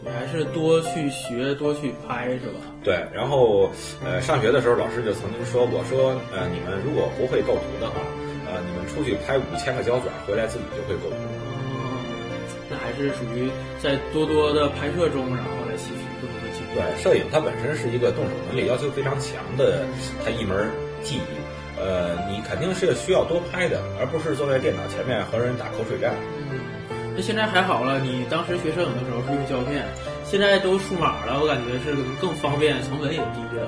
[0.02, 2.60] 你还是多去学，多去拍，是吧？
[2.82, 3.04] 对。
[3.12, 3.70] 然后，
[4.02, 8.00] 呃，上学的时候，老师就曾经说过，说呃，你们如果不会构图的话，
[8.48, 11.16] 呃，你们出去拍五千个胶卷，回来自己就会构图。
[12.70, 15.59] 那还是属于在多多的拍摄中，然后。
[16.74, 19.82] 对，摄影它本身是一个动手能力要求非常强的，
[20.24, 20.70] 它一门
[21.02, 21.22] 技艺。
[21.78, 26.12] 呃，你肯定是需要多拍的，而不是坐在电脑前面和人打口水战。
[26.50, 26.60] 嗯，
[27.16, 29.84] 那现在还好了，你当时学摄影的时候是用胶片，
[30.24, 33.66] 现在都数码了，我感觉是更方便，成本也低了。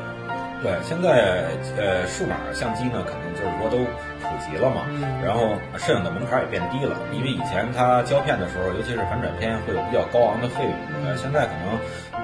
[0.63, 3.85] 对，现在呃，数码相机呢，肯定就是说都。
[4.23, 4.87] 普及了嘛，
[5.23, 10.73] 然后摄影的门槛也变低了，因为以前它胶片的时候，尤其是反转片会有比较高昂的费用，
[11.05, 11.77] 呃，现在可能，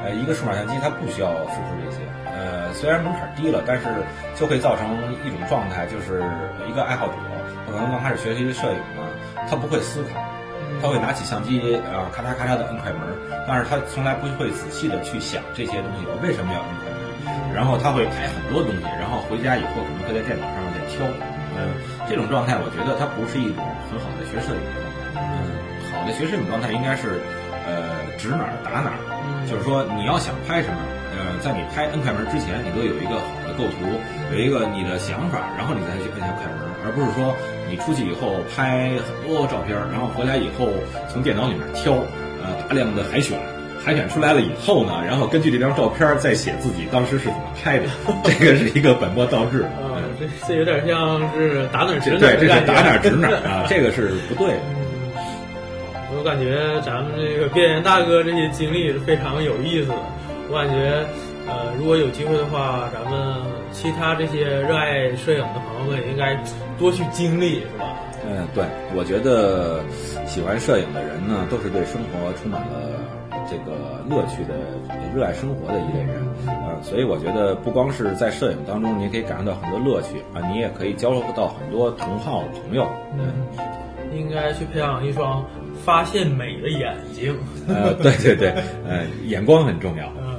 [0.05, 3.85] 呃，一个数码相机它不需要付出这些，呃，虽然门槛低了，但是
[4.35, 4.87] 就会造成
[5.25, 6.23] 一种状态，就是
[6.69, 7.15] 一个爱好者，
[7.67, 9.03] 可能刚开始学习摄影呢，
[9.49, 10.21] 他不会思考，
[10.81, 13.01] 他会拿起相机啊，咔嚓咔嚓的摁快门，
[13.47, 21.05] 但是他从来不会仔细的去想这些东西，我为什么要摁快门，然后他会拍很多东西，然后回家以后可能会在电脑上面再挑。
[21.59, 21.75] 嗯，
[22.09, 25.19] 这种状态我觉得它不是一种很好的学摄影的状态。
[25.19, 25.51] 嗯，
[25.91, 27.19] 好的学摄影状态应该是，
[27.69, 28.99] 呃，指哪儿打哪儿。
[29.47, 30.81] 就是说你要想拍什么，
[31.13, 33.85] 呃，在你拍摁快门之前，你都有一个好的构图，
[34.33, 37.37] 有一个你的想法，然后你再去摁下快门，而不是说
[37.69, 40.69] 你出去以后拍很多照片，然后回来以后
[41.09, 41.93] 从电脑里面挑，
[42.41, 43.39] 呃，大量的海选。
[43.85, 47.87] 海选出来了以后呢，然后根据这张照片再写自己当时是怎么拍的，
[48.25, 49.63] 这个是一个本末倒置。
[49.63, 54.61] 啊，这这有点像是打哪指哪对，这是打哪指哪啊， 这个是不对的。
[56.19, 59.97] 我感觉咱们这个边缘大哥这些经历是非常有意思的。
[60.51, 61.07] 我感觉，
[61.47, 63.37] 呃，如果有机会的话，咱们
[63.71, 66.37] 其他这些热爱摄影的朋友们也应该
[66.77, 67.95] 多去经历，是吧？
[68.27, 68.65] 嗯，对，
[68.97, 69.81] 我觉得
[70.27, 72.99] 喜欢摄影的人呢，都是对生活充满了。
[73.51, 74.53] 这个乐趣的、
[75.17, 82.87] 热爱生活的一类人啊、所以我觉得不光是在摄影当中，你可以感受到很多乐趣啊，你也可以交流到很多同好朋友。
[83.17, 83.33] 嗯，
[84.13, 85.43] 应该去培养一双
[85.89, 87.35] 发现美的眼睛。
[87.67, 88.51] 呃，对对对，
[88.87, 90.13] 呃，眼光很重要。
[90.21, 90.39] 嗯，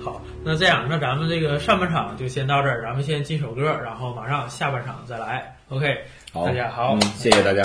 [0.00, 5.56] 好，那这样，那咱们这个上半场就先到这儿，咱们先进首歌，然后马上下半场再来。
[5.68, 5.98] OK，
[6.32, 7.60] 好，大家好，嗯，谢谢大家。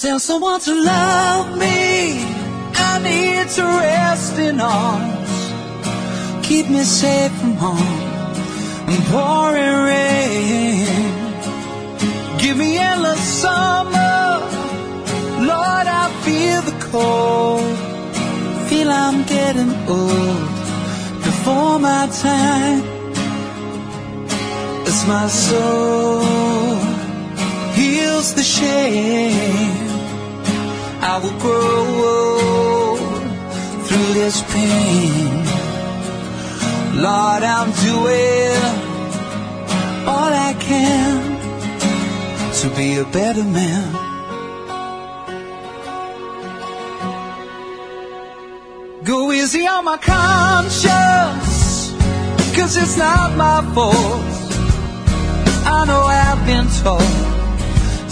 [0.00, 2.29] Tell someone to love me.
[3.02, 5.30] Need to rest in arms.
[6.46, 8.00] Keep me safe from harm
[8.90, 10.86] and pouring rain.
[12.38, 14.40] Give me endless summer.
[15.50, 17.76] Lord, I feel the cold.
[18.68, 20.48] Feel I'm getting old
[21.28, 22.82] before my time.
[24.90, 26.76] As my soul
[27.78, 29.88] heals the shame.
[31.02, 32.69] I will grow through
[34.14, 35.44] this pain.
[36.96, 38.60] Lord, I'm doing
[40.06, 41.40] all I can
[42.60, 43.92] to be a better man.
[49.04, 51.92] Go easy on my conscience,
[52.56, 53.96] cause it's not my fault.
[55.76, 57.14] I know I've been told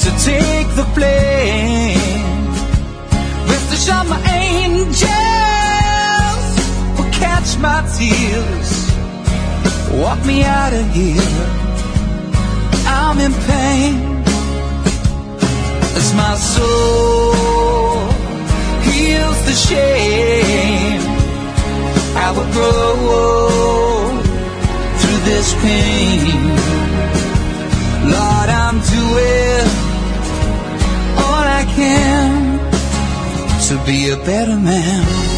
[0.03, 1.99] to take the blame.
[3.49, 5.58] Rest assured my angels will
[7.19, 8.71] catch my tears.
[10.03, 11.69] Walk me out of here.
[12.87, 13.95] I'm in pain
[15.99, 18.09] as my soul
[18.89, 21.03] heals the shame.
[22.25, 22.89] I will grow
[25.01, 26.49] through this pain.
[28.15, 29.67] Lord, I'm doing
[31.25, 32.59] all I can
[33.69, 35.38] to be a better man.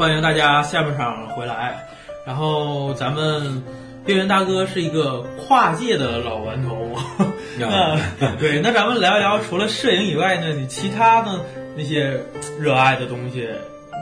[0.00, 1.86] 欢迎大家下半场回来。
[2.24, 3.62] 然后咱们
[4.02, 6.96] 边缘大哥是一个跨界的老顽童，
[7.60, 7.98] 那
[8.40, 11.38] 对，那咱们聊一聊除了摄影以外呢，你其他的
[11.76, 12.18] 那些
[12.58, 13.46] 热爱的东西，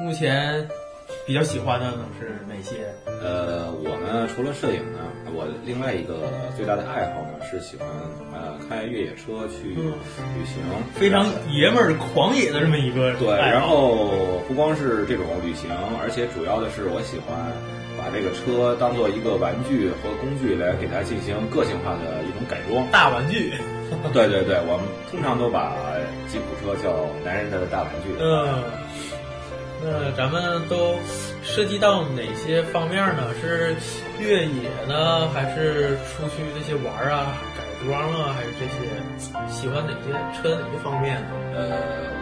[0.00, 0.68] 目前
[1.28, 2.88] 比较喜欢的呢是哪些？
[3.04, 4.98] 呃，我呢，除了摄影呢，
[5.36, 7.86] 我另外一个最大的爱好呢是喜欢
[8.32, 10.64] 呃开越野车去旅行，
[10.96, 13.28] 非常爷们儿、狂野的这么一个对。
[13.36, 14.08] 然后
[14.48, 15.68] 不光是这种旅行，
[16.00, 17.36] 而且主要的是我喜欢
[18.00, 22.88] 把这个车当做一个玩具和工具来给它进行个性化的一种改装。
[22.90, 23.52] 大玩具，
[24.16, 25.76] 对对对，我们通常都把
[26.24, 28.16] 吉普车叫男人的大玩具。
[28.16, 28.64] 嗯，
[29.80, 30.96] 那咱们都
[31.42, 33.22] 涉及到哪些方面呢？
[33.40, 33.76] 是
[34.18, 38.74] 越野呢，还是出去这些玩啊、改装啊，还是这些
[39.48, 41.30] 喜欢哪些车哪些方面呢？
[41.54, 41.66] 呃，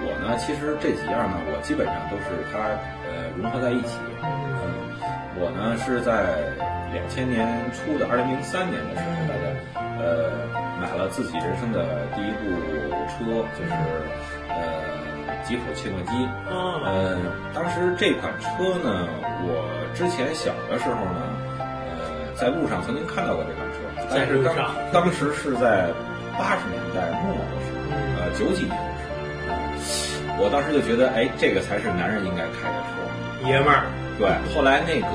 [0.04, 2.58] 我呢，其实这几样呢，我基本上都是它
[3.08, 3.96] 呃融合在一起。
[4.22, 4.92] 嗯，
[5.40, 6.52] 我呢是在
[6.92, 9.44] 两千年初的二零零三年的时候，大概
[9.96, 10.28] 呃
[10.80, 12.52] 买了自己人生的第一部
[13.16, 13.72] 车，就是
[15.46, 16.12] 吉普切诺基。
[16.50, 17.16] 嗯，呃，
[17.54, 19.06] 当时这款车呢，
[19.46, 19.62] 我
[19.94, 21.22] 之前小的时候呢，
[21.58, 23.78] 呃，在路上曾经看到过这款车，
[24.10, 24.54] 但是当
[24.92, 25.88] 当时是在
[26.36, 29.56] 八十年代末的时候，呃，九几年的时候，呃
[30.38, 33.00] 我当时就觉得，哎，这个才是男人应该开的车。
[33.48, 33.88] 爷们儿，
[34.20, 35.08] 对，后来那个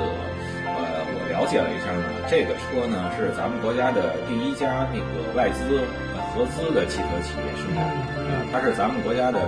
[0.65, 9.39] 呃，我了解了一下呢，这个车呢是咱们国家的第一家那个外资呃合资的汽车企业生产的，呃，它是咱们国家的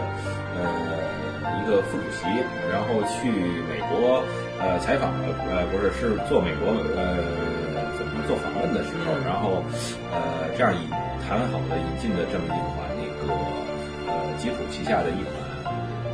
[0.55, 0.61] 呃
[1.59, 2.27] 一个副主席，
[2.69, 3.31] 然后去
[3.71, 4.21] 美国
[4.59, 7.17] 呃采访的，呃不是是做美国呃
[7.97, 9.63] 怎么做访问的时候，然后
[10.11, 10.89] 呃这样引
[11.25, 13.33] 谈好的引进的这么一款那个
[14.07, 15.33] 呃吉普旗下的一款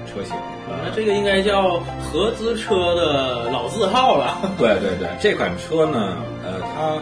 [0.06, 0.36] 车型，
[0.70, 1.80] 呃那这个应该叫
[2.12, 4.38] 合资车的老字号了。
[4.58, 7.02] 对对对，这款车呢，呃，它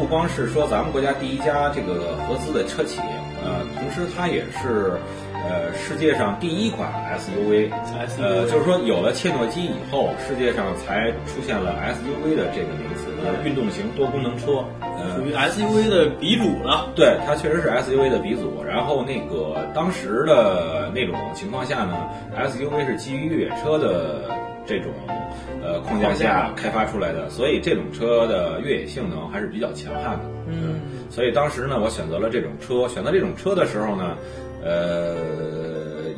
[0.00, 3.02] 不光是说咱们国家第一家这个合资的车企，
[3.44, 4.98] 呃，同时它也是
[5.34, 7.70] 呃世界上第一款 SUV。
[8.18, 14.64] 呃，就是说有了切诺基以后，世界上才出现了 SUV 的这个名词，就是运动型多功能车。
[14.80, 16.88] 呃属，于 SUV 的鼻祖了。
[16.94, 18.64] 对，它确实是 SUV 的鼻祖。
[18.64, 22.08] 然后那个当时的那种情况下呢
[22.38, 24.30] ，SUV 是基于越野车的
[24.70, 24.92] 这种
[25.64, 30.24] 呃框架下开发出来的，所以这种车的越野性能还是比较强悍的。
[30.46, 30.80] 嗯，
[31.10, 32.86] 所以当时呢，我选择了这种车。
[32.86, 34.16] 选择这种车的时候呢，
[34.62, 35.16] 呃，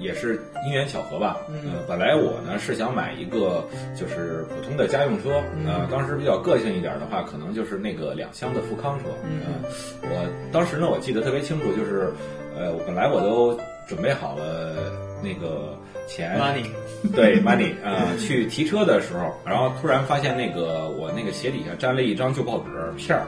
[0.01, 1.39] 也是因缘巧合吧。
[1.49, 3.65] 呃，本来我呢是想买一个
[3.99, 9.07] 就是普通的家用车，呃，当时比较个性一点的话，可能就是那个两厢的富康车。
[9.47, 9.65] 呃，
[10.03, 12.13] 我当时呢，我记得特别清楚，就是
[12.55, 14.77] 呃，本来我都准备好了
[15.23, 16.67] 那个钱 Money
[17.15, 23.25] 对 money 呃，去提车的时候，然后突然发现那个我那个鞋底下粘了一张旧报纸片儿，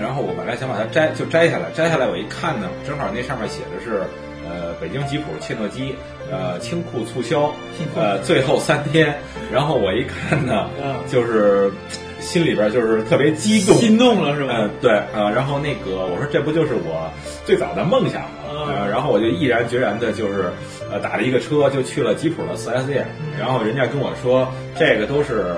[0.00, 4.00] 然后我本来想把它摘就摘下来，摘下来我一看呢，正好那上面写的是
[4.44, 5.94] 呃北京吉普切诺基
[6.32, 7.54] 呃清库促销
[7.94, 9.14] 呃最后三天，
[9.52, 11.70] 然后我一看呢，嗯就是
[12.18, 14.52] 心里边就是特别激动，心动了是吧？
[14.52, 17.08] 呃，对，呃，然后那个我说这不就是我
[17.44, 18.35] 最早的梦想吗？
[18.66, 20.50] 呃，然后我就毅然决然的，就是
[20.90, 23.06] 呃打了一个车就去了吉普的 4S 店，
[23.38, 24.46] 然后人家跟我说
[24.78, 25.54] 这个都是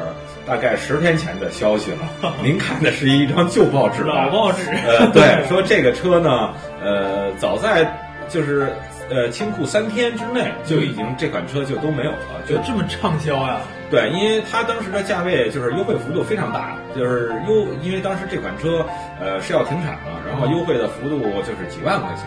[0.47, 6.51] 大概十天前的消息了， 您看的是一张旧报纸，老报纸呃，对，说这个车呢，
[6.83, 7.91] 呃，早在
[8.29, 8.73] 就是
[9.11, 13.61] 呃清库三天之内就已经这款车就都没有了，就就这么畅销呀？
[13.91, 18.85] 对，因为它当时的价位就是优惠幅度非常大，就是优，因为当时这款车
[19.19, 22.25] 呃是要停产了，然后优惠的幅度就是几万块钱。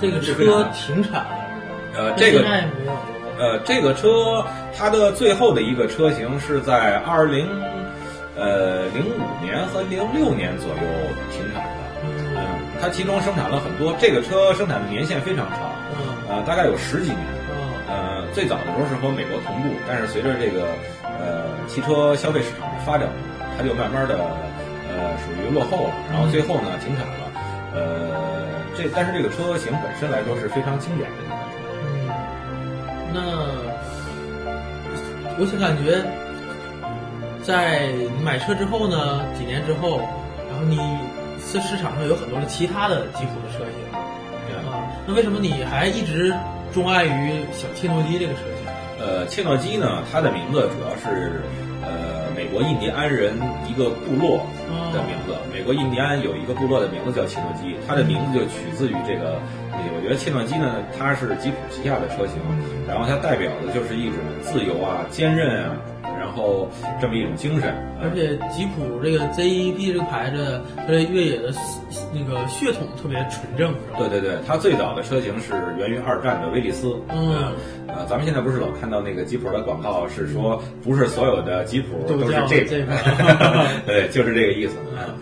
[0.00, 1.28] 这个车停产了？
[1.96, 2.44] 呃，这个。
[3.38, 4.44] 呃这个车
[4.76, 7.46] 它的最后的一个车型是在二零
[8.34, 10.82] 呃零五年和零六年左右
[11.30, 11.70] 停产的。
[12.34, 12.42] 嗯，
[12.82, 17.20] 它其中生产了很多，这个车生产的年限非常长，嗯呃，大概有十几年。
[17.48, 17.54] 嗯
[17.86, 20.66] 呃，最早的时候是和美国同步，但是随着这个
[21.04, 23.08] 呃汽车消费市场的发展，
[23.56, 24.18] 它就慢慢的
[24.90, 27.27] 呃属于落后了，然后最后呢停产了。
[27.78, 31.54] 呃，这但是这个车型本身来说是非常经典的一款车。
[31.84, 32.10] 嗯，
[33.14, 33.20] 那
[35.38, 36.02] 我想感觉，
[37.44, 40.00] 在你买车之后呢，几年之后，
[40.50, 40.76] 然后你
[41.38, 43.78] 市市场上有很多的其他的吉普的车型
[44.68, 46.34] 啊，那为什么你还一直
[46.72, 48.67] 钟爱于小切诺基这个车型？
[49.00, 51.42] 呃，切诺基呢，它的名字主要是
[51.82, 53.34] 呃美国印第安人
[53.66, 54.44] 一个部落
[54.92, 55.34] 的名字。
[55.52, 59.40] 美国印第安有一个部落的名字叫切诺基，它的名字就取自于这个。
[59.94, 62.38] 我觉得切诺基呢，它是吉普旗下的车型，
[62.86, 65.97] 然后它代表的就是一种自由啊、坚韧啊，然
[66.38, 66.70] 后
[67.00, 67.74] 这么一种精神。
[68.00, 71.52] 而且吉普这个 ZEB 这个牌子，它的越野的
[72.14, 73.98] 那个血统特别纯正，是吧？
[73.98, 76.94] 对对对，它最早的车型是源于二战的威利斯。
[77.08, 77.52] 嗯，
[77.88, 84.76] 呃，咱们现在不是老看到那个吉普的广告，是说不是所有的吉普都都是这个，叫这个 对，就是这个意思。
[84.96, 85.18] 嗯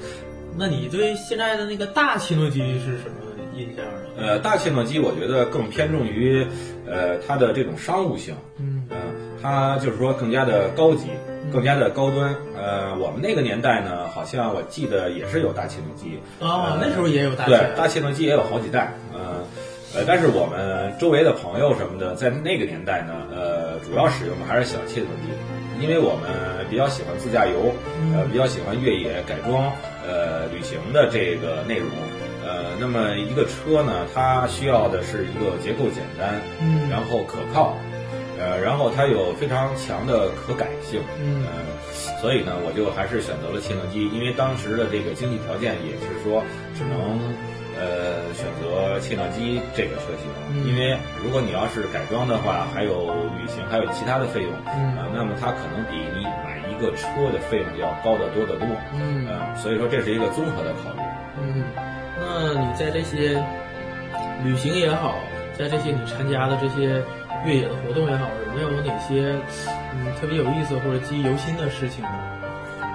[0.59, 3.21] 那你对现在的那个大切诺基是什么
[3.55, 3.93] 印象呢？
[4.17, 6.47] 呃，大切诺基我觉得更偏重于，
[6.87, 8.97] 呃，它的这种商务性，嗯呃，
[9.43, 11.09] 它就是说更加的高级，
[11.53, 12.35] 更加的高端。
[12.57, 19.45] 呃，我们那个年代呢，好像我记得也是有大切诺基，啊，呃那时候也有大对，大切诺基也有好几代，呃，
[19.95, 27.73] 呃，但是我们周围的朋友什么的，在那个年代呢，呃，主要使用的还是小切诺基，因为我们比较喜欢自驾游，
[28.15, 29.71] 呃，比较喜欢越野改装，
[30.07, 31.89] 呃，旅行的这个内容。
[32.47, 36.89] 呃，那么一个车呢，它需要的是一个结构简单，嗯。
[36.89, 37.77] 然后可靠，
[38.39, 46.45] 呃，然后它有非常强的可改性，嗯呃，所以呢，我就还是选择了切诺基，因为当时的这个经济条件也是说
[46.77, 47.19] 只能
[47.77, 58.67] 呃，选择切诺基这个车型，嗯因为如果你要是改装的话，还有旅行，还有其他的费用，嗯啊，那么它可能比你买一个车的费用要高得多得多，
[58.97, 61.01] 嗯呃，所以说这是一个综合的考虑。
[61.39, 61.65] 嗯，
[62.19, 63.43] 那你在这些
[64.43, 65.17] 旅行也好，
[65.59, 67.03] 在这些你参加的这些
[67.47, 69.39] 越野的活动也好，有没有哪些
[69.95, 72.11] 嗯特别有意思或者记忆犹新的事情呢？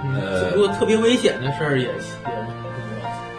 [0.04, 1.92] 嗯，呃如果特别危险的事儿也也？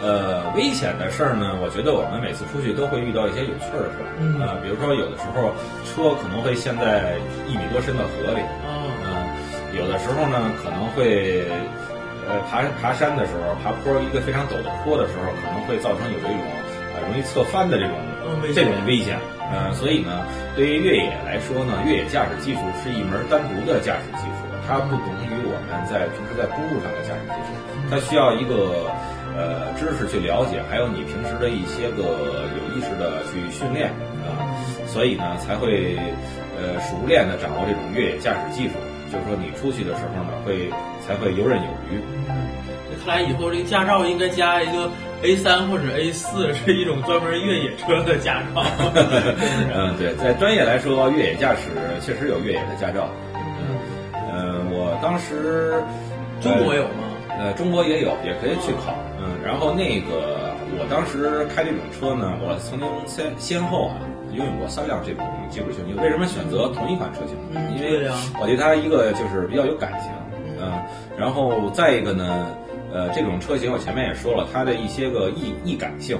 [0.02, 4.10] 呃，危险的事儿呢，我觉得我们每次出去都会遇到一些有趣儿的事儿。
[4.20, 5.54] 嗯呃，比如说有的时候
[5.86, 7.14] 车可能会陷在
[7.48, 9.08] 一米多深的河里，哦，嗯、
[9.72, 11.46] 有的时候呢可能会，
[12.28, 16.36] 呃，爬爬山的时候，爬坡一个非常陡的坡的时候，可能会造成有这种
[16.92, 17.96] 呃容易侧翻的这种、
[18.54, 19.18] 这种危险。
[19.52, 20.24] 呃，所以呢，
[20.56, 27.50] 对于越野来说呢，越野驾驶技术是一门单独的驾驶技术，它不同于我们在平时在公路上的驾驶技术，
[27.90, 28.90] 它需要一个。
[29.36, 33.90] 呃，知识去了解，还有你平时的一些个有意识的去训练
[34.22, 34.46] 啊、
[34.86, 35.98] 所以呢才会
[36.56, 38.74] 呃熟练的掌握这种越野驾驶技术。
[39.10, 40.70] 就是说你出去的时候呢，会
[41.04, 41.98] 才会游刃有余。
[42.28, 44.88] 那看来以后这个驾照应该加一个
[45.24, 48.62] A 三或者 A 四，是一种专门越野车的驾照。
[49.74, 51.70] 嗯，对，在专业来说，越野驾驶
[52.02, 53.08] 确实有越野的驾照。
[53.34, 53.40] 嗯，
[54.30, 55.82] 呃，我当时
[56.42, 57.08] 中国有吗？
[57.38, 58.94] 呃，中国也有，也可以去考。
[59.18, 63.96] 嗯，然后那个我当时开这种车呢，我曾经先先后啊
[64.30, 65.96] 拥有过三辆这种吉普车型。
[65.96, 67.34] 为什么选择同一款车型？
[67.54, 68.06] 嗯因为
[68.38, 70.12] 我对它一个就是比较有感情，
[70.60, 70.70] 嗯，
[71.18, 72.46] 然后再一个呢，
[72.94, 76.16] 呃，这种车型我前面也说了，它的一些个易易感性，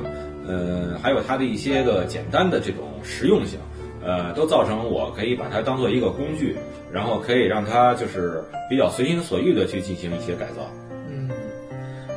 [0.47, 3.59] 呃，还有它的一些个简单的这种实用性。
[4.07, 6.55] 呃，都造成我可以把它当做一个工具，
[6.93, 10.71] 然后可以让它就是比较随心所欲的去进行一些改造。
[11.09, 11.31] 嗯，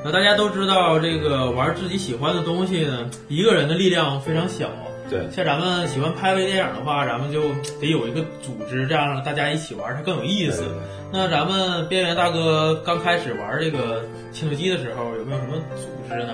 [0.04, 4.70] 那大家都知道，这个玩自己喜欢的东西呢，一个人的力量非常小。
[5.10, 7.44] 对，像咱们喜欢拍微电影的话，咱们就
[7.80, 10.66] 得有一个组织，这样大家一起玩它更有意思。
[11.12, 16.34] 那咱们边缘大哥刚开始玩这个切诺基的时候，有没有什么组织呢？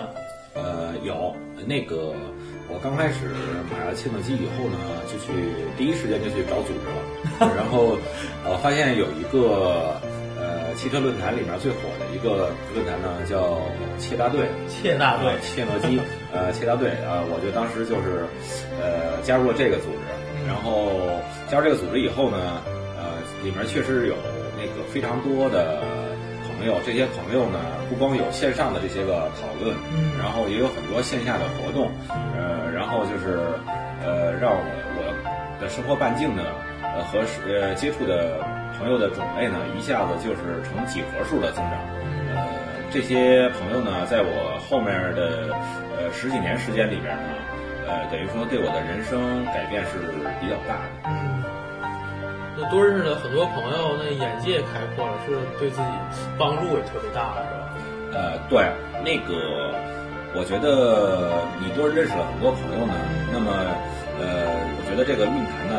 [0.56, 2.14] 呃，有那个，
[2.70, 3.30] 我刚开始
[3.72, 5.32] 买了切诺基以后呢，就去
[5.78, 7.98] 第一时间就去找组织了， 然后
[8.46, 9.94] 呃发现有一个
[10.38, 13.62] 呃汽车论坛里面最火的一个论坛呢，叫
[14.00, 14.50] 切大队。
[14.68, 16.00] 切大队呃，切诺基，
[16.34, 18.26] 呃，切大队啊、我就当时就是，
[18.82, 20.10] 呃，加入了这个组织。
[20.46, 20.90] 然后
[21.50, 22.38] 加入这个组织以后呢，
[22.98, 24.16] 呃，里面确实有
[24.64, 25.84] 那个非常多的
[26.47, 27.59] 朋友，这些朋友呢，
[27.89, 33.39] 不光有线上的这些个讨论，嗯然后也有很多线下的活动，呃，然后就是，
[34.01, 34.64] 呃，让我
[34.95, 36.43] 我的生活半径呢，
[36.82, 38.39] 呃，和呃接触的
[38.80, 41.76] 朋友的种类呢，一下子就是呈几何数的增长。
[42.32, 42.47] 呃，
[42.89, 45.51] 这些朋友呢，在我后面的
[45.97, 47.28] 呃十几年时间里边呢，
[47.88, 49.99] 呃，等于说对我的人生改变是
[50.39, 51.53] 比较大的。
[52.70, 55.88] 多认识了很多朋友，那眼界开阔了，是对自己
[56.38, 57.74] 帮助也特别大，是吧？
[58.14, 58.61] 呃，对，
[59.03, 59.74] 那个，
[60.36, 62.93] 我觉得你多认识了很多朋友呢，
[63.32, 63.49] 那么，
[64.22, 65.76] 呃，我觉得这个论坛呢，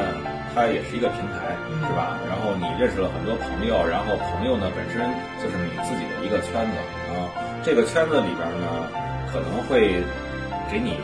[0.55, 1.55] 它也是一个平台，
[1.87, 2.19] 是吧？
[2.27, 5.01] 然后你认识了很多朋友，然后朋友呢本身
[5.39, 6.75] 就是你自己的一个圈子
[7.15, 7.31] 啊，
[7.63, 8.67] 这个圈子里边呢，
[9.33, 10.03] 可能会
[10.71, 10.99] 给你。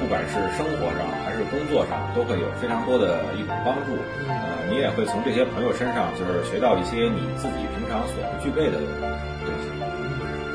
[0.00, 3.98] 不管是生活上还是工作上，都会有非常多的一种帮助。
[4.28, 9.66] 呃，你也会从这些朋友身上，就是学到一些你自己平常所不具备的东西。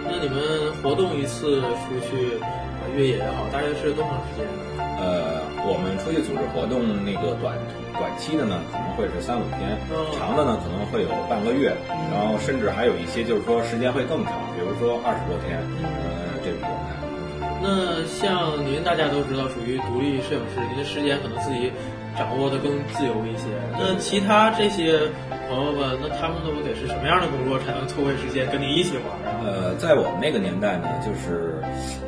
[0.05, 4.61] 那你们活动一次出去呃越野也好，大约是多长时间呢？
[5.03, 7.57] 呃，我们出去组织活动，那个短
[7.99, 9.75] 短期的呢，可能会是三五天；
[10.15, 11.75] 长的呢，可能会有半个月，
[12.11, 15.59] 然后甚至还有一些就是说时间会更长，比如说二十多天。
[17.64, 21.72] 那像您，大家都知道属于独立摄影师，您的时间可能自己
[22.18, 23.47] 掌握的更自由一些。
[23.72, 24.99] 那其他这些
[25.47, 29.05] 朋友们，那他们都得是什么样的工作才能抽回时间跟你一起玩？
[29.47, 31.55] 呃，在我们那个年代呢，就是，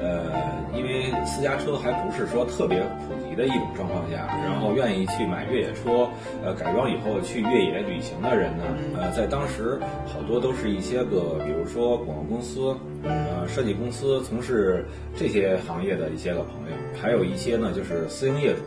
[0.03, 0.27] 呃，
[0.75, 6.07] 因为私家车还不是说特别普及的一种状况下，然后愿意去买越野车，
[6.43, 8.63] 呃，改装以后去越野旅行的人呢，
[8.97, 14.85] 呃，在当时好多都是一些个，比如说广告公司，呃，设计公司，从事
[15.17, 18.61] 这些行业的一些个朋友，还有一些呢就是私营业主，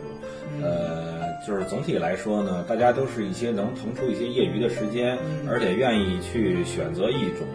[0.61, 5.17] 呃，就是总体来说呢，大家都是一些能腾出一些业余的时间，
[5.49, 7.47] 而且愿意去选择一种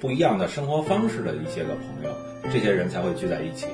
[0.00, 2.10] 不一样的生活方式的一些个朋友，
[2.52, 3.66] 这些人才会聚在一起。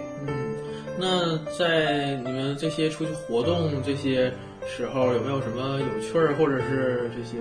[1.01, 4.33] 嗯，那在你们这些出去活动这些
[4.67, 7.39] 时候，有没有什么有趣儿或者是这些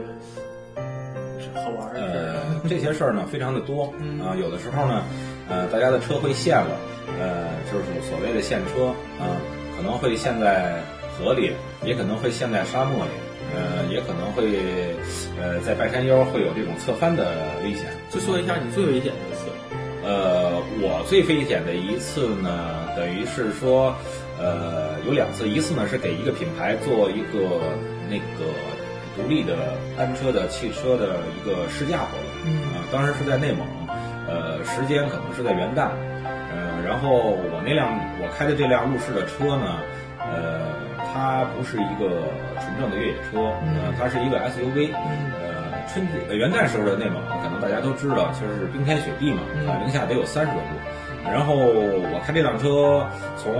[1.54, 2.34] 好玩的事儿？
[2.64, 3.94] 呃，这些事儿呢非常的多
[4.24, 5.04] 啊、有的时候呢，
[5.50, 6.78] 呃，大家的车会陷了，
[7.20, 8.88] 呃，就是所谓的陷车
[9.20, 9.36] 啊、
[9.76, 10.82] 可能会陷在
[11.18, 11.52] 河里，
[11.84, 13.12] 也可能会陷在沙漠里，
[13.54, 14.96] 呃，也可能会
[15.38, 17.88] 呃在半山腰会有这种侧翻的危险。
[18.10, 19.29] 就说一下你最危险的
[20.82, 23.96] 我最危险的一次呢，等于是说，
[24.40, 27.62] 呃，有两次，一次呢是给一个品牌做一个
[28.10, 28.52] 那个
[29.16, 32.62] 独立的单车的汽车的一个试驾活动，嗯。
[32.74, 33.68] 啊、当时是在内蒙，
[34.28, 35.90] 呃，时间可能是在元旦，
[36.26, 39.80] 呃，然后我那辆我开的这辆路试的车呢，
[40.20, 40.74] 呃，
[41.14, 42.24] 它不是一个
[42.58, 44.90] 纯正的越野车，呃，它是一个 SUV，
[45.38, 45.49] 呃，
[45.92, 50.68] 春节呃元旦时候的内蒙，可能大家都知道，就是冰天雪地嘛，啊，零下得有三十多度。
[51.26, 53.06] 然后我开这辆车
[53.38, 53.54] 从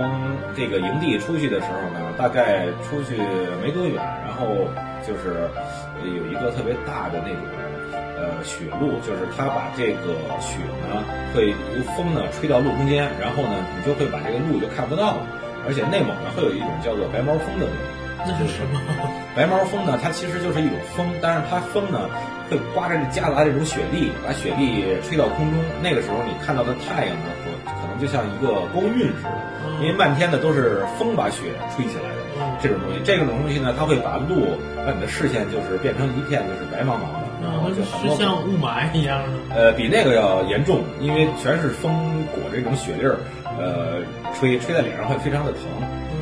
[0.56, 3.20] 这个营地出去的时候呢，大概出去
[3.60, 4.66] 没多远，然后
[5.06, 5.44] 就是
[6.00, 7.42] 呃有一个特别大的那种
[8.16, 10.56] 呃雪路，就是它把这个雪
[10.88, 11.04] 呢
[11.34, 15.26] 会由风呢吹到路中间，然后呢你就会把这个路就看不到了。
[15.68, 18.80] 而且内蒙呢会有一种叫做白毛风的东西，那是什么？
[19.34, 22.08] 白毛风呢，它其实就是一种风，但是它风呢
[22.50, 25.60] 会刮着夹杂这种雪粒，把雪粒吹到空中。
[25.82, 33.00] 那个时候你看到的太阳呢，可可能就像一个光晕似的，因为漫天的都是风把雪吹起来的这种东西。
[33.04, 39.54] 这种东西呢，它会把路把你的视线就是变成一片就是白茫茫的，然后啊，就是像雾霾一样的。
[39.54, 41.92] 呃，比那个要严重，因为全是风
[42.34, 43.18] 裹着这种雪粒儿，
[43.58, 44.02] 呃，
[44.34, 45.60] 吹吹在脸上会非常的疼。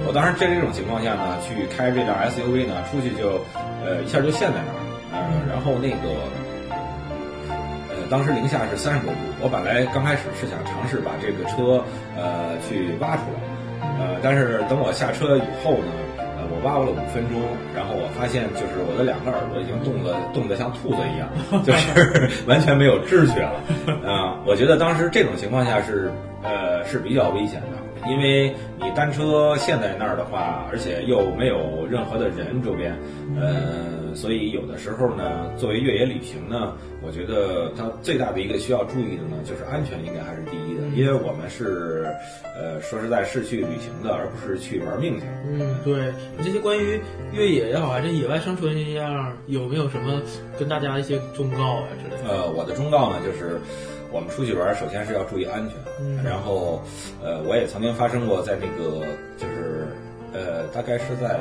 [0.06, 3.44] 我当时在这种情况下呢，去开这辆 SUV 呢，出去就，
[3.84, 4.80] 呃，一下就陷在那儿，
[5.12, 6.08] 呃，然后那个，
[7.90, 11.84] 呃，当时零下是三十多度，我本来刚开始是想尝试把这个车，
[12.16, 13.38] 呃，去挖出来，
[14.00, 16.07] 呃，但是等我下车以后呢，呃，
[16.60, 17.40] 我挖了五分钟，
[17.74, 21.28] 然后我发现就是我的两个耳朵已经冻得冻得像兔子一样，
[21.62, 23.62] 就是完全没有知觉了。
[24.04, 26.10] 呃，我觉得当时这种情况下是
[26.42, 32.96] 呃是比较危险的，因为你单车陷在那儿的话，而且又没有任何的人周边，
[33.40, 42.06] 呃，所以有的时候呢，作为越野旅行呢，我觉得它最大的一个需要注意的呢，就是安全应该还是第一的，因为我们是
[42.56, 45.26] 呃说实在是去旅行的，而不是去玩命去。
[45.46, 47.00] 嗯，对，这些关于
[47.32, 50.20] 越野也好，还是野外生存这样，有没有什么
[50.58, 52.28] 跟大家一些忠告啊之类的？
[52.28, 53.60] 呃，我的忠告呢，就是
[54.10, 55.76] 我们出去玩，首先是要注意安全。
[56.00, 56.82] 嗯然后，
[57.22, 59.04] 呃，我也曾经发生过在那个
[59.36, 59.88] 就是
[60.32, 61.38] 呃，大概是在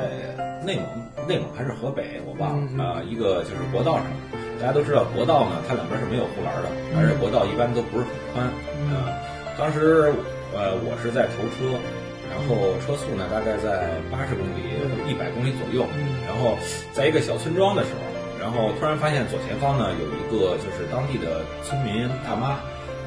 [0.64, 4.04] 内蒙，内蒙还是河北，我忘了啊、一个就是国道上。
[4.60, 8.50] 大家都知道国道呢，它两边是没有护栏的，而且国道一般都不是很宽。
[8.80, 9.14] 嗯呃，
[9.56, 10.12] 当时
[10.52, 11.78] 呃，我是在头车。
[12.28, 14.60] 然后车速呢，大概在八十公里、
[15.10, 15.88] 一百公里左右。
[15.96, 16.58] 嗯然后
[16.92, 18.00] 在一个小村庄的时候，
[18.40, 22.56] 然后突然发现左前方呢有一个就是当地的村民大妈，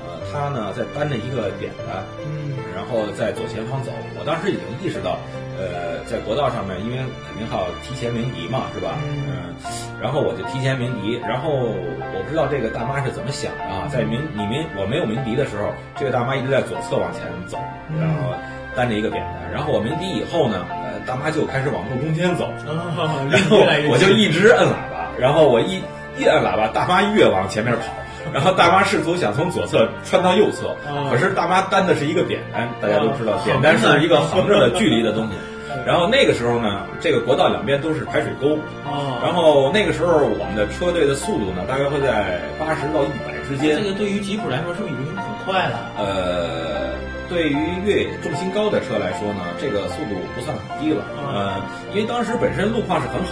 [0.05, 3.91] 呃，她呢在搬着一个扁担，嗯然后在左前方走。
[4.19, 5.19] 我当时已经意识到，
[5.59, 8.97] 呃，在国道上面，因为肯定要提前鸣笛嘛，是吧？
[9.05, 9.53] 嗯
[10.01, 17.59] 然后我就提前鸣笛，然后我不知道这个大妈是怎么想的啊，在鸣你鸣我没有鸣笛的时候，这个大妈一直在左侧往前走，
[17.99, 18.33] 然后
[18.75, 23.61] 担着一个扁担，然后我鸣笛以后呢，呃，大妈就开始往路中间走，啊， 然后
[23.93, 25.81] 我就一直摁喇叭，然后我一
[26.17, 27.81] 一按喇叭，大妈越往前面跑，
[28.33, 35.33] 然后大妈试图想从左侧穿到右侧，啊可是大妈担的是一个扁担，大家都知道啊，扁担是一个横着的距离的东西。
[35.87, 38.55] 然后那个时候呢，这个国道两边都是排水沟，
[38.85, 43.89] 啊，然后那个时候我们的车队的速度呢，大概会在八十到一百之间这。
[43.89, 45.79] 个对于吉普来说是不是已经很快了？
[45.97, 46.91] 呃，
[47.29, 47.55] 对于
[47.85, 51.03] 越野重心高的车来说呢，这个速度不算很低了。
[51.17, 51.61] 嗯呃，
[51.95, 53.31] 因为当时本身路况是很好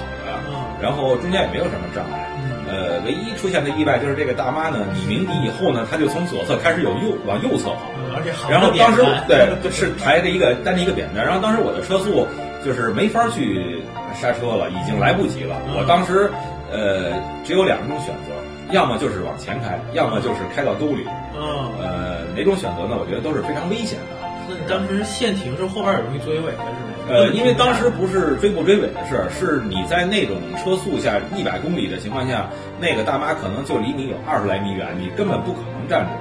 [0.82, 2.28] 然后中间也没有什么障碍。
[2.38, 7.90] 嗯呃，唯一出现的意外就是这个大妈呢，你鸣笛以后呢，她就从左侧开始有右往右侧跑。
[7.98, 12.28] 嗯而且好然后当时对是抬着一个担着一个扁担，然后当时我的车速
[12.66, 13.82] 就是没法去
[14.14, 15.56] 刹车了，已经来不及了。
[15.68, 16.30] 嗯我当时
[16.72, 17.14] 呃
[17.46, 18.34] 只有两种选择，
[18.72, 21.06] 要么就是往前开，要么就是开到沟里。
[21.38, 22.98] 嗯，呃，哪种选择呢？
[23.00, 24.18] 我觉得都是非常危险的。
[24.50, 26.89] 那你当时限停是后边有容易追尾的是吗？
[27.10, 32.48] 呃，因为当时不是追不追尾的事儿，是你在那种车速下一百公里的情况下，
[32.80, 36.12] 那个大妈可能就离你有二十来米远，你根本不可能站住。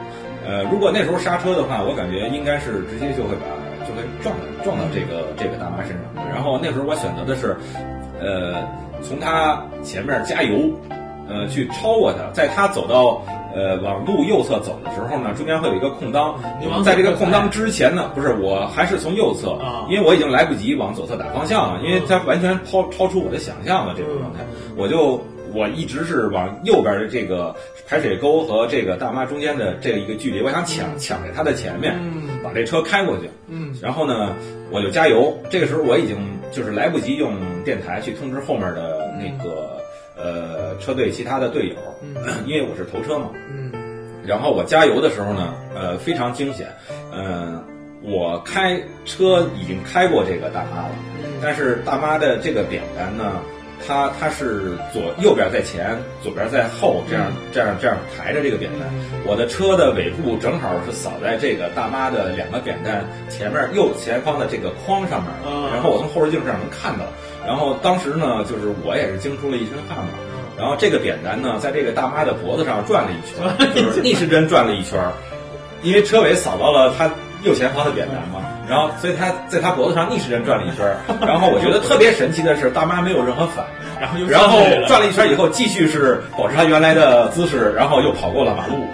[0.49, 3.45] 呃，如果那时候刹车的话，我感觉应该是直接就会把
[3.87, 6.27] 就会撞到撞到这个这个大妈身上。
[6.33, 7.55] 然后那时候我选择的是，
[8.19, 8.65] 呃，
[9.03, 10.73] 从她前面加油，
[11.29, 13.23] 呃，去超过她，在她走到
[13.59, 16.39] 呃往路右侧走的时候呢，中间会有一个空档。
[16.61, 19.85] 你往，在这个空档之前呢，不是我还是从右侧啊。
[19.91, 24.39] 因为我已经来不及往左侧打方向了，因为它完全超超出我的想象了这种状态，
[24.77, 25.21] 我就
[25.53, 27.53] 我一直是往右边的这个
[27.89, 32.29] 排水沟和这个大妈中间的这一个距离，我想抢抢在她的前面，嗯。
[32.41, 34.33] 把这车开过去，嗯，然后呢，
[34.71, 35.37] 我就加油。
[35.51, 36.17] 这个时候我已经
[36.53, 37.35] 就是来不及用
[37.65, 39.77] 电台去通知后面的那个
[40.19, 41.77] 呃车队其他的队友，
[42.45, 43.73] 因为我是头车嘛，嗯，
[44.27, 46.67] 然后我加油的时候呢，呃，非常惊险，
[47.13, 47.63] 嗯、
[48.03, 50.91] 我开车已经开过这个大妈了，
[51.43, 53.41] 但是大妈的这个扁担呢，
[53.87, 58.89] 它它是左右边在前，左边在后，这样这样这样抬着这个扁担。
[59.25, 67.05] 我的车的尾部正好是扫在这个大妈的两个扁担前面右前方的这个框上面，啊然后我从后视镜上能看到。
[67.49, 70.11] 然后当时呢，就是我也是惊出了一身汗嘛。
[70.59, 73.41] 然后这个扁担呢，在这个大妈的脖子上转了一圈，
[73.75, 75.13] 就是逆时针转了一圈儿，
[75.83, 77.11] 因为车尾扫到了她
[77.43, 80.99] 右前方的扁担嘛，然后所以她在她脖子上逆时针转了一圈儿。
[81.27, 83.65] 然后我觉得特别神奇的是，大妈没有任何反
[83.97, 88.85] 应，然后又然后转了一圈以后，继续是保持她原来的姿势，然后又跑过了马路。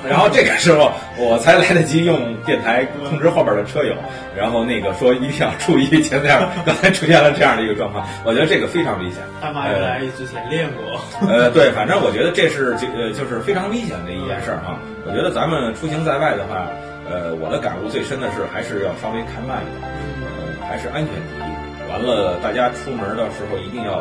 [0.08, 3.94] 然后这个时候我才来得及用电台通知后边的车友，
[4.36, 9.22] 然后那个说一定要注意前面刚才出现了这样的一个状况， 我觉得这个非常危险。
[9.40, 14.78] 大妈原来之前练过，呃，对，反正我觉得这是就呃就是非常危险的一件事儿哈。
[15.06, 16.68] 我觉得咱们出行在外的话，
[17.08, 19.88] 呃，我的感悟最深的是还是要稍微开慢一点，
[20.22, 21.90] 呃，还是安全第一。
[21.90, 23.96] 完了，大家出门的时候一定要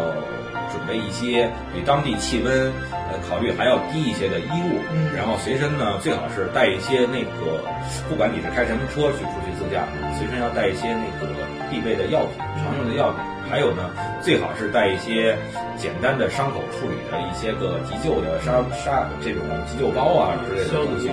[0.72, 2.72] 准备一些比当地气温
[3.10, 4.80] 呃考虑还要低一些的衣物，
[5.16, 7.64] 然后随身呢最好是带一些那个，
[8.10, 9.88] 不管你是开什么车去出去自驾，
[10.18, 11.34] 随身要带一些那个
[11.70, 13.20] 必备的药品，常用的药品。
[13.50, 13.90] 还有呢，
[14.22, 15.38] 最好是带一些
[15.78, 21.10] 简单的伤口处理的一些个急救的杀杀这种急救包啊之类的东西。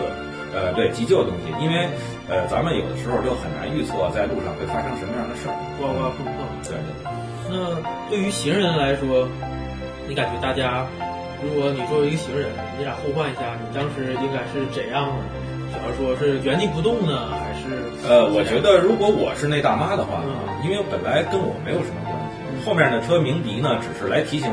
[0.52, 1.88] 呃，对急救的东西，因为
[2.28, 5.55] 呃，咱们有的时候就很难预测在路上会发生什么样的事儿。
[5.78, 6.46] 刮刮碰碰。
[6.62, 7.14] 对对。
[7.49, 7.76] 那
[8.11, 9.28] 对于行人来说，
[10.09, 10.86] 你感觉大家，
[11.42, 15.22] 如果你作为一个行人，你俩互换一下，你当时应该是怎样的？
[15.72, 18.09] 假如说是原地不动呢，还是？
[18.09, 20.30] 呃，我觉得如果我是那大妈的话呢，
[20.62, 24.51] 因为本来跟我没有什么关系，后面的车鸣笛呢，只是来提醒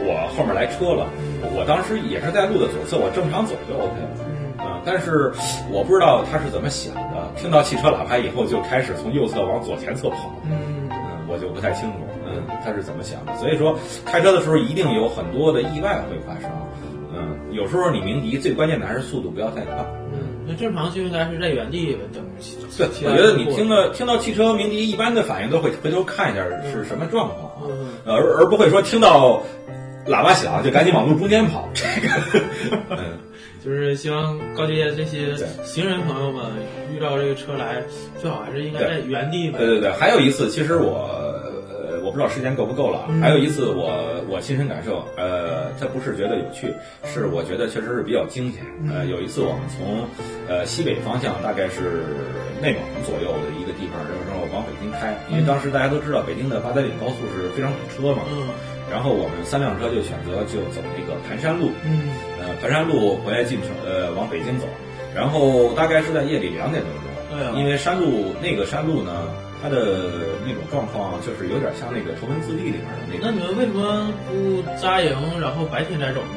[0.00, 1.06] 我后面来车了。
[1.54, 4.27] 我当时也是在路的左侧，我正常走就 OK 了。
[4.58, 5.32] 啊、但是
[5.70, 10.34] 我不知道他是怎么想的，听到汽车喇叭以后就开始从右侧往左前侧跑。
[10.44, 10.90] 嗯，
[11.28, 13.34] 我就不太清楚，嗯，他是怎么想的。
[13.36, 16.50] 所以说，开车的时候一定有很多的意外会发生。
[17.14, 19.74] 嗯，有时候你鸣笛，最关键的还是速度不要太快。
[20.12, 22.22] 嗯，那正常就应该是在原地等。
[22.76, 29.40] 对，我觉得你听到听到汽车鸣笛，一般的反应都会回头看一下是什么状况，嗯，而而不会说听到
[30.06, 31.68] 喇叭响就赶紧往路中间跑。
[31.74, 33.27] 这个， 嗯。
[33.68, 36.46] 就是希望告诫这些行人朋友们，
[36.90, 37.82] 遇到这个车来，
[38.18, 39.50] 最好还是应该在原地。
[39.50, 41.04] 对对对，还有一次，其实我
[41.76, 43.04] 呃，我不知道时间够不够了。
[43.10, 46.72] 嗯、还有一次我，我亲身感受，呃，这不是觉得有趣，
[47.04, 48.64] 是我觉得确实是比较惊险。
[48.90, 50.08] 呃，有一次我们从
[50.48, 52.08] 呃西北方向，大概是
[52.62, 58.22] 内蒙左右的一个地方，然后往北京开，因为当时大家都知道北京的八达岭高速是非常堵车嘛。
[58.32, 58.48] 嗯。
[58.90, 61.68] 然后我们三辆车就选择就走那个盘山路，
[62.60, 64.66] 盘山路回来进城，呃，往北京走，
[65.14, 69.28] 然后大概是在夜里两点多钟，对啊，因为山路那个山路呢，
[69.62, 73.20] 它的那种状况就是有点像那个《头文字 D》里面的那个。
[73.22, 76.34] 那你们为什么不扎营，然后白天再走呢？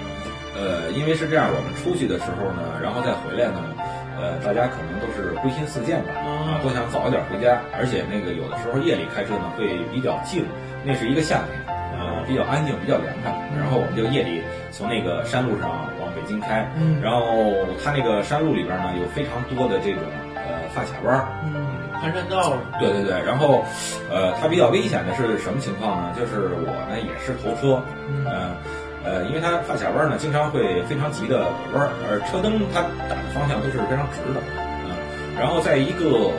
[0.53, 3.73] 呃，因为是这样，我们出去的时候呢，然后再回来呢，
[4.19, 10.45] 呃，大家可能都是归心似箭吧，啊，都想早一点回家，而且那个有的时候夜里开车呢会比较静，
[10.85, 11.57] 那是一个夏天。
[12.01, 13.29] 呃，比较安静，比较凉快。
[13.53, 14.41] 然后我们就夜里
[14.71, 15.85] 从那个山路上
[16.31, 17.53] 往北京开，嗯、然后
[17.83, 20.01] 它那个山路里边呢有非常多的这种
[20.35, 21.65] 呃发卡弯儿，嗯，
[21.99, 22.53] 盘山道。
[22.79, 23.65] 对对对，然后
[24.09, 26.13] 呃，它比较危险的是什么情况呢？
[26.15, 28.55] 就是我呢也是头车，嗯、呃
[29.03, 36.31] 呃，因为它发卡弯呢经常会非常急的拐弯，而车灯它打的方向都是非常直的，嗯、呃，然后在一个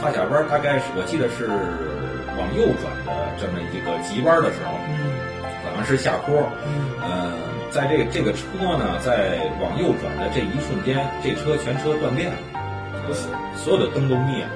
[0.00, 1.48] 发卡弯大概是我记得是。
[2.38, 5.10] 往右转的这么一个急弯的时候，嗯，
[5.64, 7.32] 可能是下坡，嗯，呃，
[7.70, 8.44] 在这个这个车
[8.78, 12.36] 呢，在往右转的这一瞬间，这车全车断电了，
[13.56, 14.50] 所有的灯都灭了。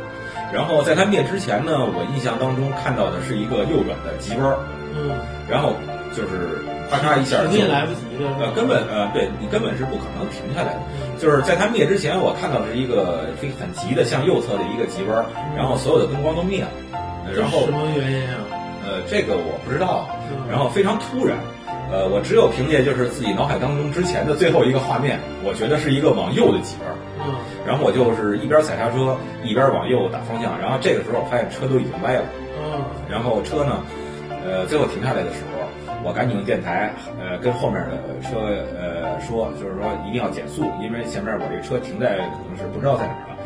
[0.52, 4.52] 然后在它灭之前呢，我印象当中看到的是一个右转的急弯，
[4.94, 5.16] 嗯，
[5.48, 5.72] 然后
[6.12, 6.60] 就是
[6.90, 10.80] 咔嚓一下就来不及了，呃，根本呃，对你根本是不可能停下来的。
[11.18, 15.24] 就是在它灭之前，我看到的是一个非很急的向右侧的一个急弯，
[15.56, 16.68] 然后所有的灯光都灭了。
[17.32, 18.44] 然后什么原因啊？
[18.84, 20.08] 呃，这个我不知道。
[20.50, 21.38] 然后非常突然，
[21.92, 26.88] 呃，我只有凭借就是自己脑海当中之前的最后一个画面，我觉得是一个往右的急弯。
[27.20, 27.34] 嗯。
[27.66, 29.14] 然后我就是一边踩刹车，
[29.44, 30.58] 一边往右打方向。
[30.58, 32.24] 然后这个时候我发现车都已经歪了。
[32.58, 32.80] 嗯。
[33.10, 33.84] 然后车呢，
[34.42, 35.68] 呃，最后停下来的时候，
[36.02, 36.90] 我赶紧用电台，
[37.20, 38.40] 呃，跟后面的车
[38.72, 43.36] 呃说，就是说一定要减速，因为前面我这车停在可能是不知道在哪儿了。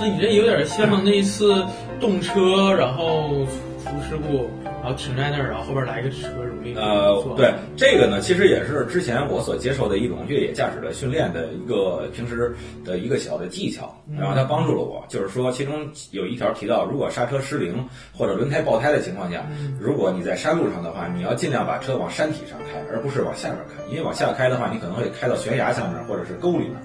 [0.00, 1.66] 那你这有点像那次
[1.98, 3.44] 动车，然后
[3.82, 4.48] 出事故，
[4.86, 15.04] 然后停在那儿，然后后边来个车容易呃，对这个呢，其实也是之前我所接受的一种越野驾驶的训练的一个平时的一个小的技巧，然后它帮助了我。
[15.08, 17.84] 就是说，其中有一条提到，如果刹车失灵
[18.16, 19.44] 或者轮胎爆胎的情况下，
[19.80, 26.76] 如果你在山路上的话，你要尽量把车往山体上开，而不是往下边开，因为往下开的话，你可能会开到悬崖下面或者是沟里面。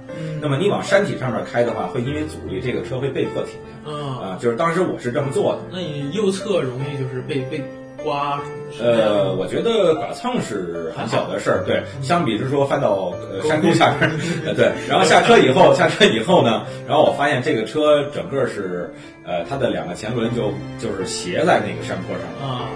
[0.41, 3.91] 那么你往山体上面开的话，会因为阻力，这个车会被迫停下。
[3.91, 5.61] 啊，就是当时我是这么做的。
[5.71, 7.63] 那你右侧容易就是被被
[8.03, 8.39] 刮？
[8.79, 14.09] 呃，我觉得剐蹭是很小的事儿，对，相比之说翻到呃山沟下边，
[14.45, 18.89] 呃 对，然后下车以后，下车以后呢，然后我发现这个车整个是
[19.25, 22.69] 呃它的两个前轮就就是斜在那个山坡上啊，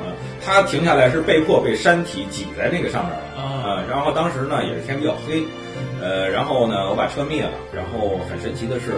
[0.45, 5.43] 它停下来是被迫被山体挤在那个上面了啊，然后当时呢也是天比较黑，
[6.01, 8.91] 呃，然后呢我把车灭了，然后很神奇的是，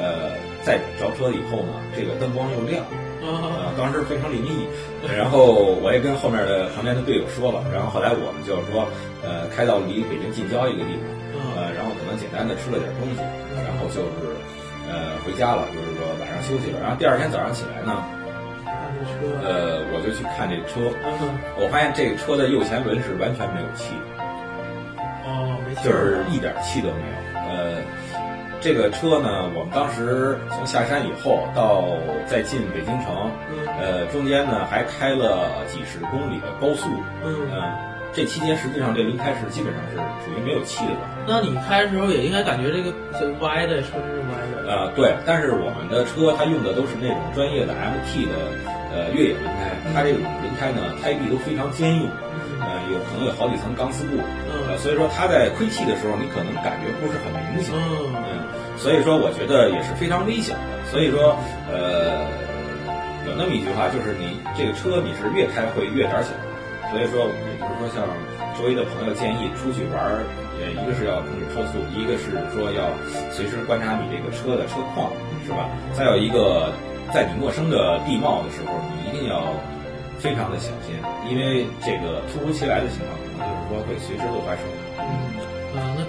[0.00, 0.30] 呃。
[0.62, 2.84] 在着车以后呢，这个灯光又亮，
[3.22, 4.66] 啊， 当时非常灵异。
[5.16, 8.86] 然后我也跟后面的旁边的队友说了，然后后来我们就是说，
[9.24, 11.04] 呃，开到离北京近郊一个地方，
[11.56, 13.20] 呃，然后可能简单的吃了点东西，
[13.64, 14.36] 然后就是
[14.88, 16.80] 呃回家了，就是说晚上休息了。
[16.80, 17.92] 然后第二天早上起来呢，
[19.42, 20.92] 呃，我就去看这车，
[21.56, 23.96] 我发现这个车的右前轮是完全没有气，
[25.24, 27.80] 哦，没气，就是一点气都没有，呃。
[28.60, 31.84] 这个车呢，我们当时从下山以后到
[32.26, 33.30] 再进北京城，
[33.80, 36.90] 呃，中间呢还开了几十公里的高速，
[37.24, 37.48] 嗯，
[38.12, 41.00] 这期间实际上这轮胎是基本上是属于没有气的。
[41.26, 44.68] 那你开的时候也应该感觉这个是歪的，车是歪的。
[44.68, 48.36] 呃，对，但是我们的车它用的都是那种专业的 MT 的
[48.92, 52.10] 呃越野轮胎，它这种轮胎呢胎壁都非常坚硬，
[52.60, 54.20] 呃，有可能有好几层钢丝布，
[54.68, 57.72] 呃，所以说它在亏气的时候，你可能感觉不是很明显，
[58.20, 58.39] 嗯。
[58.80, 60.64] 所以说，我觉得也是非常危险的。
[60.88, 61.36] 所以说，
[61.68, 62.24] 呃，
[63.28, 66.32] 有那么一句话，就是你这个车你是越开会越胆小。
[66.88, 68.08] 所以说，也就是说，像
[68.56, 70.24] 周围的朋友建议出去玩儿，
[70.56, 72.88] 呃，一个是要控制车速，一个是说要
[73.28, 75.12] 随时观察你这个车的车况，
[75.44, 75.68] 是吧？
[75.92, 76.72] 再有一个，
[77.12, 79.52] 在你陌生的地貌的时候，你一定要
[80.18, 80.96] 非常的小心，
[81.28, 84.64] 因为这个突如其来的情况，可能就是说会随时都发生。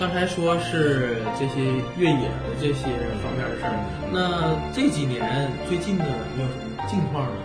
[0.01, 1.61] 刚才说是这些
[1.95, 2.89] 越野的这些
[3.21, 3.77] 方面的事儿，
[4.09, 5.21] 那这几年
[5.69, 7.37] 最近的有什么近况呢？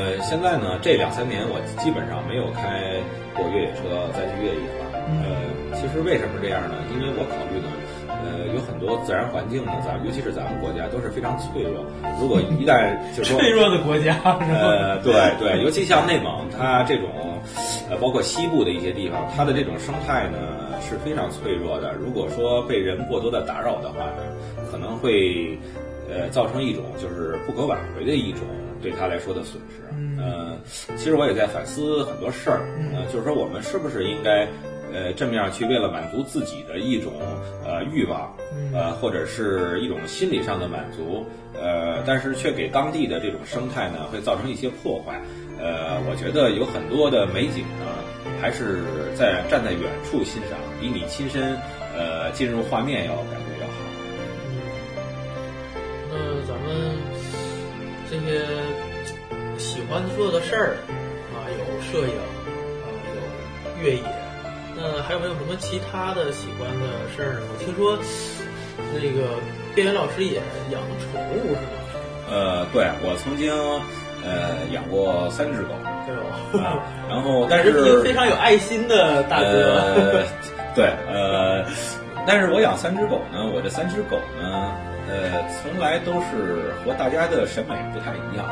[0.00, 2.96] 呃，现在呢，这两三年我基本上没有开
[3.36, 4.96] 过越野车再去越野了。
[5.28, 6.74] 呃，其实为什么这样呢？
[6.88, 7.68] 因为我考虑呢，
[8.24, 11.84] 呃，有很多自然环境呢，咱尤其是咱们国家都是非常脆弱。
[12.18, 17.08] 如果一旦 就说脆弱的国家，呃，对对，尤其像内蒙，它这种
[17.90, 20.38] 呃，包括西部的一些地方，它的这种生态呢。
[20.86, 21.94] 是非常脆弱的。
[21.94, 24.22] 如果说被人过多的打扰的话呢，
[24.70, 25.58] 可能会，
[26.10, 28.42] 呃，造成一种就是不可挽回的一种
[28.82, 29.82] 对他来说的损失。
[29.96, 30.58] 嗯，
[30.94, 32.60] 其实我也在反思很多事儿。
[32.78, 34.46] 嗯，就是说我们是不是应该，
[34.94, 37.12] 呃，这么样去为了满足自己的一种
[37.64, 38.32] 呃欲望，
[38.72, 45.20] 呃，或者是一种心理上的满足，呃，但是却给当地的这种生态呢会造成一些破坏。
[45.60, 47.86] 呃，我觉得有很多的美景呢，
[48.40, 48.82] 还是
[49.14, 50.58] 在站在远处欣赏。
[50.80, 51.56] 比你亲身，
[51.96, 53.72] 呃，进入画面要感觉要好。
[56.12, 56.96] 嗯，那咱们
[58.10, 58.44] 这些
[59.56, 60.76] 喜欢做的事儿
[61.32, 62.14] 啊，有摄影
[62.82, 64.02] 啊，有越野，
[64.84, 67.46] 那还有没有什么其他的喜欢的事儿呢？
[67.50, 67.96] 我听说
[68.92, 69.40] 那个
[69.74, 71.58] 边缘老师也养宠物是吗？
[72.30, 73.50] 呃，对，我曾经
[74.22, 75.70] 呃养过三只狗，
[76.52, 76.82] 对吧？
[77.08, 80.22] 然后但是非常有爱心的大哥。
[80.74, 81.64] 对，呃，
[82.26, 84.72] 但是我养三只狗呢，我这三只狗呢，
[85.08, 88.46] 呃，从来都是和大家的审美不太一样，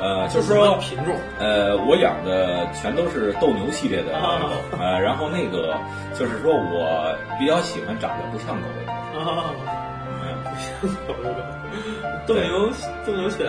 [0.00, 5.74] 呃，就是说品种，呃，我养的全都是斗牛系列的狗，呃，然后那个
[6.14, 8.84] 就是说我比较喜欢长得不像狗的。
[8.86, 9.56] 狗，啊，
[10.80, 11.32] 不像狗的。
[11.32, 11.40] 狗，
[12.26, 12.70] 斗牛
[13.06, 13.46] 斗牛犬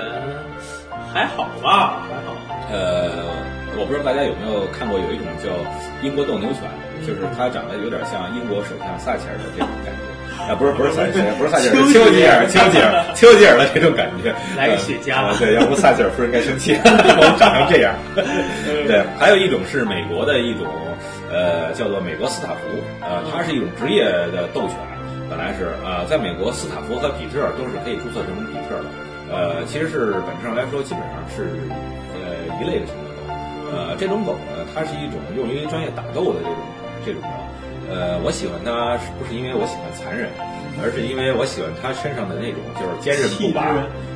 [1.13, 2.33] 还好吧，还好，
[2.71, 3.11] 呃，
[3.77, 5.49] 我不知道大家有没有看过有一种叫
[6.01, 6.61] 英国斗牛犬。
[7.05, 10.01] 就是它长得有点像英国首相撒切尔的这种感觉，
[10.37, 17.93] 啊，不是不是撒切尔，不是撒切尔，丘吉尔，丘吉尔，丘吉尔的这种感觉， 来个雪茄，对，要不撒切尔夫人该生气， 我长成这样。
[18.87, 20.67] 对，还有一种是美国的一种，
[21.31, 22.61] 呃，叫做美国斯塔福，
[23.01, 24.77] 呃，它是一种职业的斗犬，
[25.29, 28.87] 本来是呃，在美国斯塔福和比特都是可以注册成比特的，
[29.33, 31.59] 呃，其实是本质上来说基本上是
[32.15, 36.55] 呃一类的犬狗，呃，这种狗呢，它是一种用于专业打斗的这种。
[37.05, 37.29] 这种的，
[37.89, 40.29] 呃，我喜欢它是不是因为我喜欢残忍，
[40.83, 43.63] 而是因为我喜欢他身上的那种就是坚韧不拔、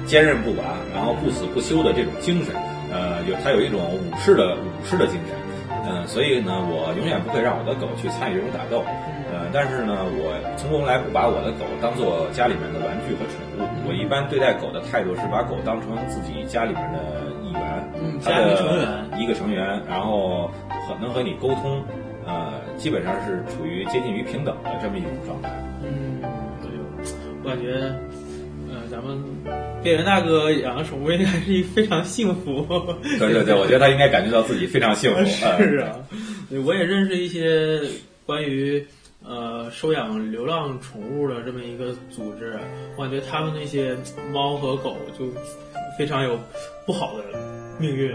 [0.06, 2.54] 坚韧不拔，然后不死不休的这种精神。
[2.92, 5.36] 呃，有他有一种武士的武士的精神。
[5.84, 8.86] 嗯、所以呢，我永远不会让我的狗去参与这种打斗。
[9.34, 13.66] 呃，但是呢，我从来不把我的狗当做家里面的玩具和宠物。
[13.88, 18.86] 我一般对待狗的态度是把狗当成自己家里面的一员，家庭成员
[19.18, 20.52] 一个成员，然后
[20.86, 21.82] 和能和你沟通，
[22.28, 25.52] 呃，基本上是处于接近于平等的这么一种状态。
[25.84, 26.20] 嗯，
[27.44, 27.74] 我感觉，
[28.74, 29.24] 呃，咱们
[29.84, 32.66] 边缘大哥养的宠物应该是一非常幸福。
[33.20, 35.24] 对对对，我觉得他应该感觉到自己非常幸福。
[35.26, 35.96] 是啊，
[36.50, 37.80] 对我也认识一些
[38.26, 38.84] 关于
[39.24, 42.58] 呃收养流浪宠物的这么一个组织，
[42.98, 43.96] 我感觉他们那些
[44.34, 45.28] 猫和狗就
[46.00, 46.40] 非常有
[46.88, 48.14] 不好的命运。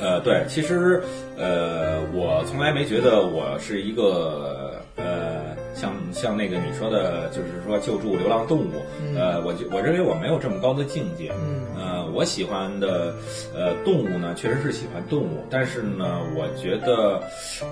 [0.00, 1.00] 呃，对，其实
[1.38, 8.72] 呃，我从来没觉得我是一个呃，像像那个你说的，就是说救助流浪动物，
[9.16, 11.32] 呃，我就我认为我没有这么高的境界。
[11.38, 13.14] 嗯呃，我喜欢的
[13.54, 17.22] 呃动物呢，确实是喜欢动物，但是呢，我觉得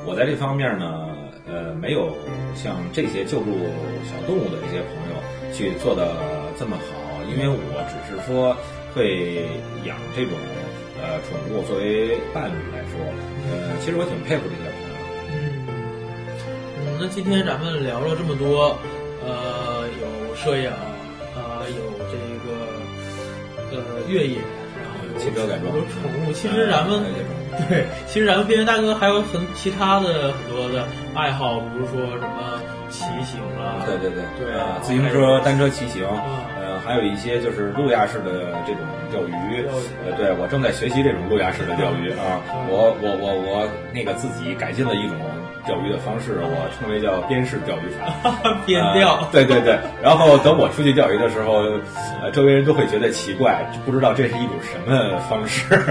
[0.07, 1.09] 我在这方面呢，
[1.49, 2.12] 呃，没有
[2.55, 3.51] 像这些救助
[4.05, 5.16] 小动物的这些朋友
[5.53, 6.14] 去做的
[6.59, 8.55] 这么好，因为我只是说
[8.95, 9.47] 会
[9.86, 10.32] 养这种
[11.03, 13.03] 呃宠物作为伴侣来说，
[13.50, 14.94] 呃，其实我挺佩服这些朋友。
[15.34, 15.66] 嗯
[16.78, 18.78] 嗯，那今天咱们聊了这么多，
[19.26, 20.70] 呃，有摄影，
[21.34, 22.48] 呃，有这个
[23.72, 24.38] 呃越野，
[24.78, 26.32] 然后有汽车改装有宠物。
[26.32, 27.03] 其实咱们
[27.68, 36.07] 对，其实咱们边缘大哥还有很其他的很多的爱好，比如说什么骑行啊，对对对对啊自行车、单车骑行，
[36.84, 39.64] 还有一些就是路亚式的这种钓鱼，
[40.04, 45.16] 呃，对我正在学习这种路亚式的钓鱼啊，我我我我那个自己改进了一种
[45.64, 48.34] 钓鱼的方式，我称为叫边式钓鱼法。
[48.66, 49.14] 边钓。
[49.16, 51.62] 呃对对对，然后等我出去钓鱼的时候，
[52.20, 55.64] 呃，周围人都会觉得奇怪，不知道这是一种什么方式。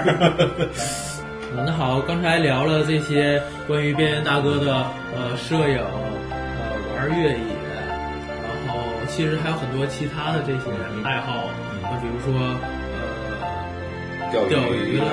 [1.53, 4.73] 嗯那好，刚才聊了这些关于边缘大哥的
[5.13, 5.79] 呃摄影，
[6.31, 7.50] 呃玩越野，
[9.13, 10.71] 其实还有很多其他的这些
[11.03, 11.33] 爱好，
[11.83, 12.33] 啊，比如说
[12.95, 15.05] 呃钓钓鱼啦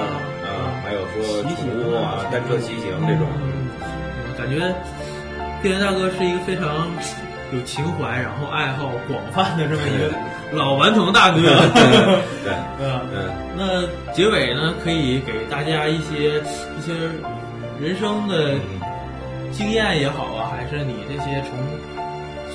[0.46, 3.26] 啊，还有说骑宠行物啊、单车骑行这种。
[3.42, 3.68] 嗯，
[4.38, 4.72] 感觉
[5.60, 6.86] 电源大哥是一个非常
[7.52, 11.40] 有情怀，然后爱好广泛的这么一个老顽童大哥。
[11.42, 13.28] 对， 嗯，嗯。
[13.56, 16.38] 那结尾呢，可以给大家一些
[16.78, 16.94] 一些
[17.80, 18.54] 人生的
[19.50, 21.58] 经验也好啊，还是你这些从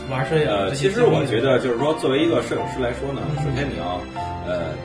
[0.09, 3.99] 玩摄影呃，其实我觉得就是说，作为一个摄影师来说呢，嗯首先你要
[4.45, 4.75] 呃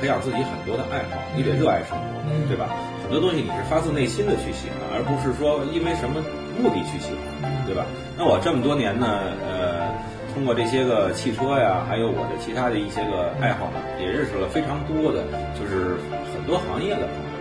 [0.00, 2.68] 培养自己很多的爱好，你得热爱生活，嗯对吧？
[3.02, 6.22] 很多东西你是发自内心的去喜欢，而不是说因为什么
[6.62, 7.10] 目的去喜
[7.42, 7.84] 欢，对吧？
[8.16, 9.90] 那我这么多年呢，呃，
[10.32, 15.26] 通过这些个汽车呀，还有我的其他的一些个爱好呢，也认识了非常多的，
[15.58, 15.98] 就是
[16.32, 17.32] 很多行业的朋友。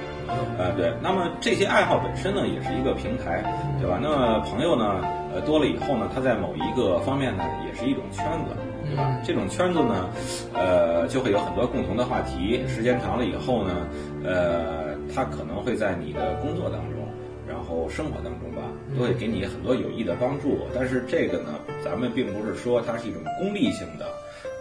[0.58, 3.44] 呃，对，那么这些爱好本身呢，也是一个平台，
[3.80, 4.00] 对吧？
[4.02, 5.04] 那么朋友呢，
[5.34, 8.56] 呃，多了以后呢，它在某一个方面呢，也是一种圈子，
[8.86, 9.22] 对吧？
[9.26, 10.10] 这种圈子呢，
[10.54, 13.88] 呃，就会有很多共同的话题，时间长了以后呢，
[14.24, 17.08] 呃，他可能会在你的工作当中，
[17.48, 18.64] 然后生活当中吧，
[18.98, 20.60] 都会给你很多有益的帮助。
[20.76, 24.06] 但是这个呢，咱们并不是说它是一种功利性的。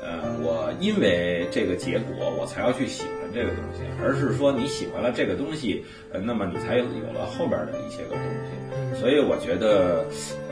[0.03, 8.60] 呃，我因为这个结果我才要去喜欢这个东西，而是说你喜欢了这个东西，呃，那么你才有了后边的一些个东西。
[8.95, 10.05] 所以我觉得，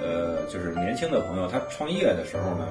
[0.02, 2.68] 呃，就是年轻的朋友他创业的时候呢，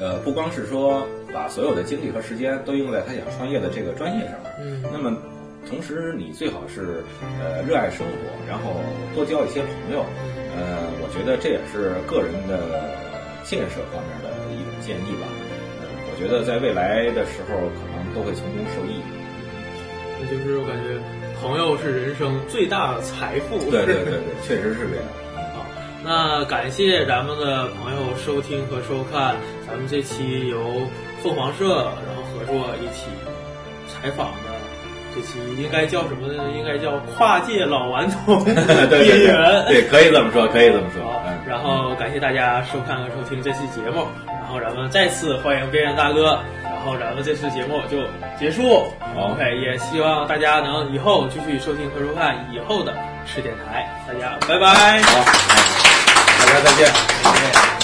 [0.00, 5.16] 呃，不光是说把所有的精力和时间都用在他想创业的这个专业上面，嗯那么
[5.68, 7.02] 同时你最好是
[7.42, 8.12] 呃热爱生活，
[8.48, 8.80] 然后
[9.14, 10.04] 多交一些朋友。
[10.56, 12.88] 呃，我觉得这也是个人的
[13.44, 15.28] 建设方面的一种建议吧。
[15.82, 19.02] 呃，我觉得在未来的时候可能都会从中受益。
[20.20, 20.98] 那就是我感觉
[21.40, 23.58] 朋友是人生最大的财富。
[23.70, 25.04] 对对对对， 确实是这样。
[25.54, 25.64] 好，
[26.04, 29.36] 那感谢咱们的朋友收听和收看
[29.66, 30.58] 咱们这期由
[31.22, 33.06] 凤凰社然后合作一起
[33.88, 34.54] 采访的
[35.14, 36.44] 这期应该叫什么呢？
[36.56, 38.54] 应该叫跨界老顽童 对
[38.88, 39.64] 对边缘。
[39.66, 41.02] 对，可以这么说，可以这么说。
[41.02, 47.98] 好嗯，，然后感谢大家收看和收听这期节目，然后咱们再次欢迎边缘大哥，然后咱们这次节目就
[48.38, 48.92] 结束。
[49.16, 52.94] OK，也希望大家能以后继续收听和收看以后的
[53.26, 55.02] 吃电台，大家拜拜。
[55.02, 55.24] 好，
[56.38, 56.86] 大家再见。
[57.24, 57.75] 再见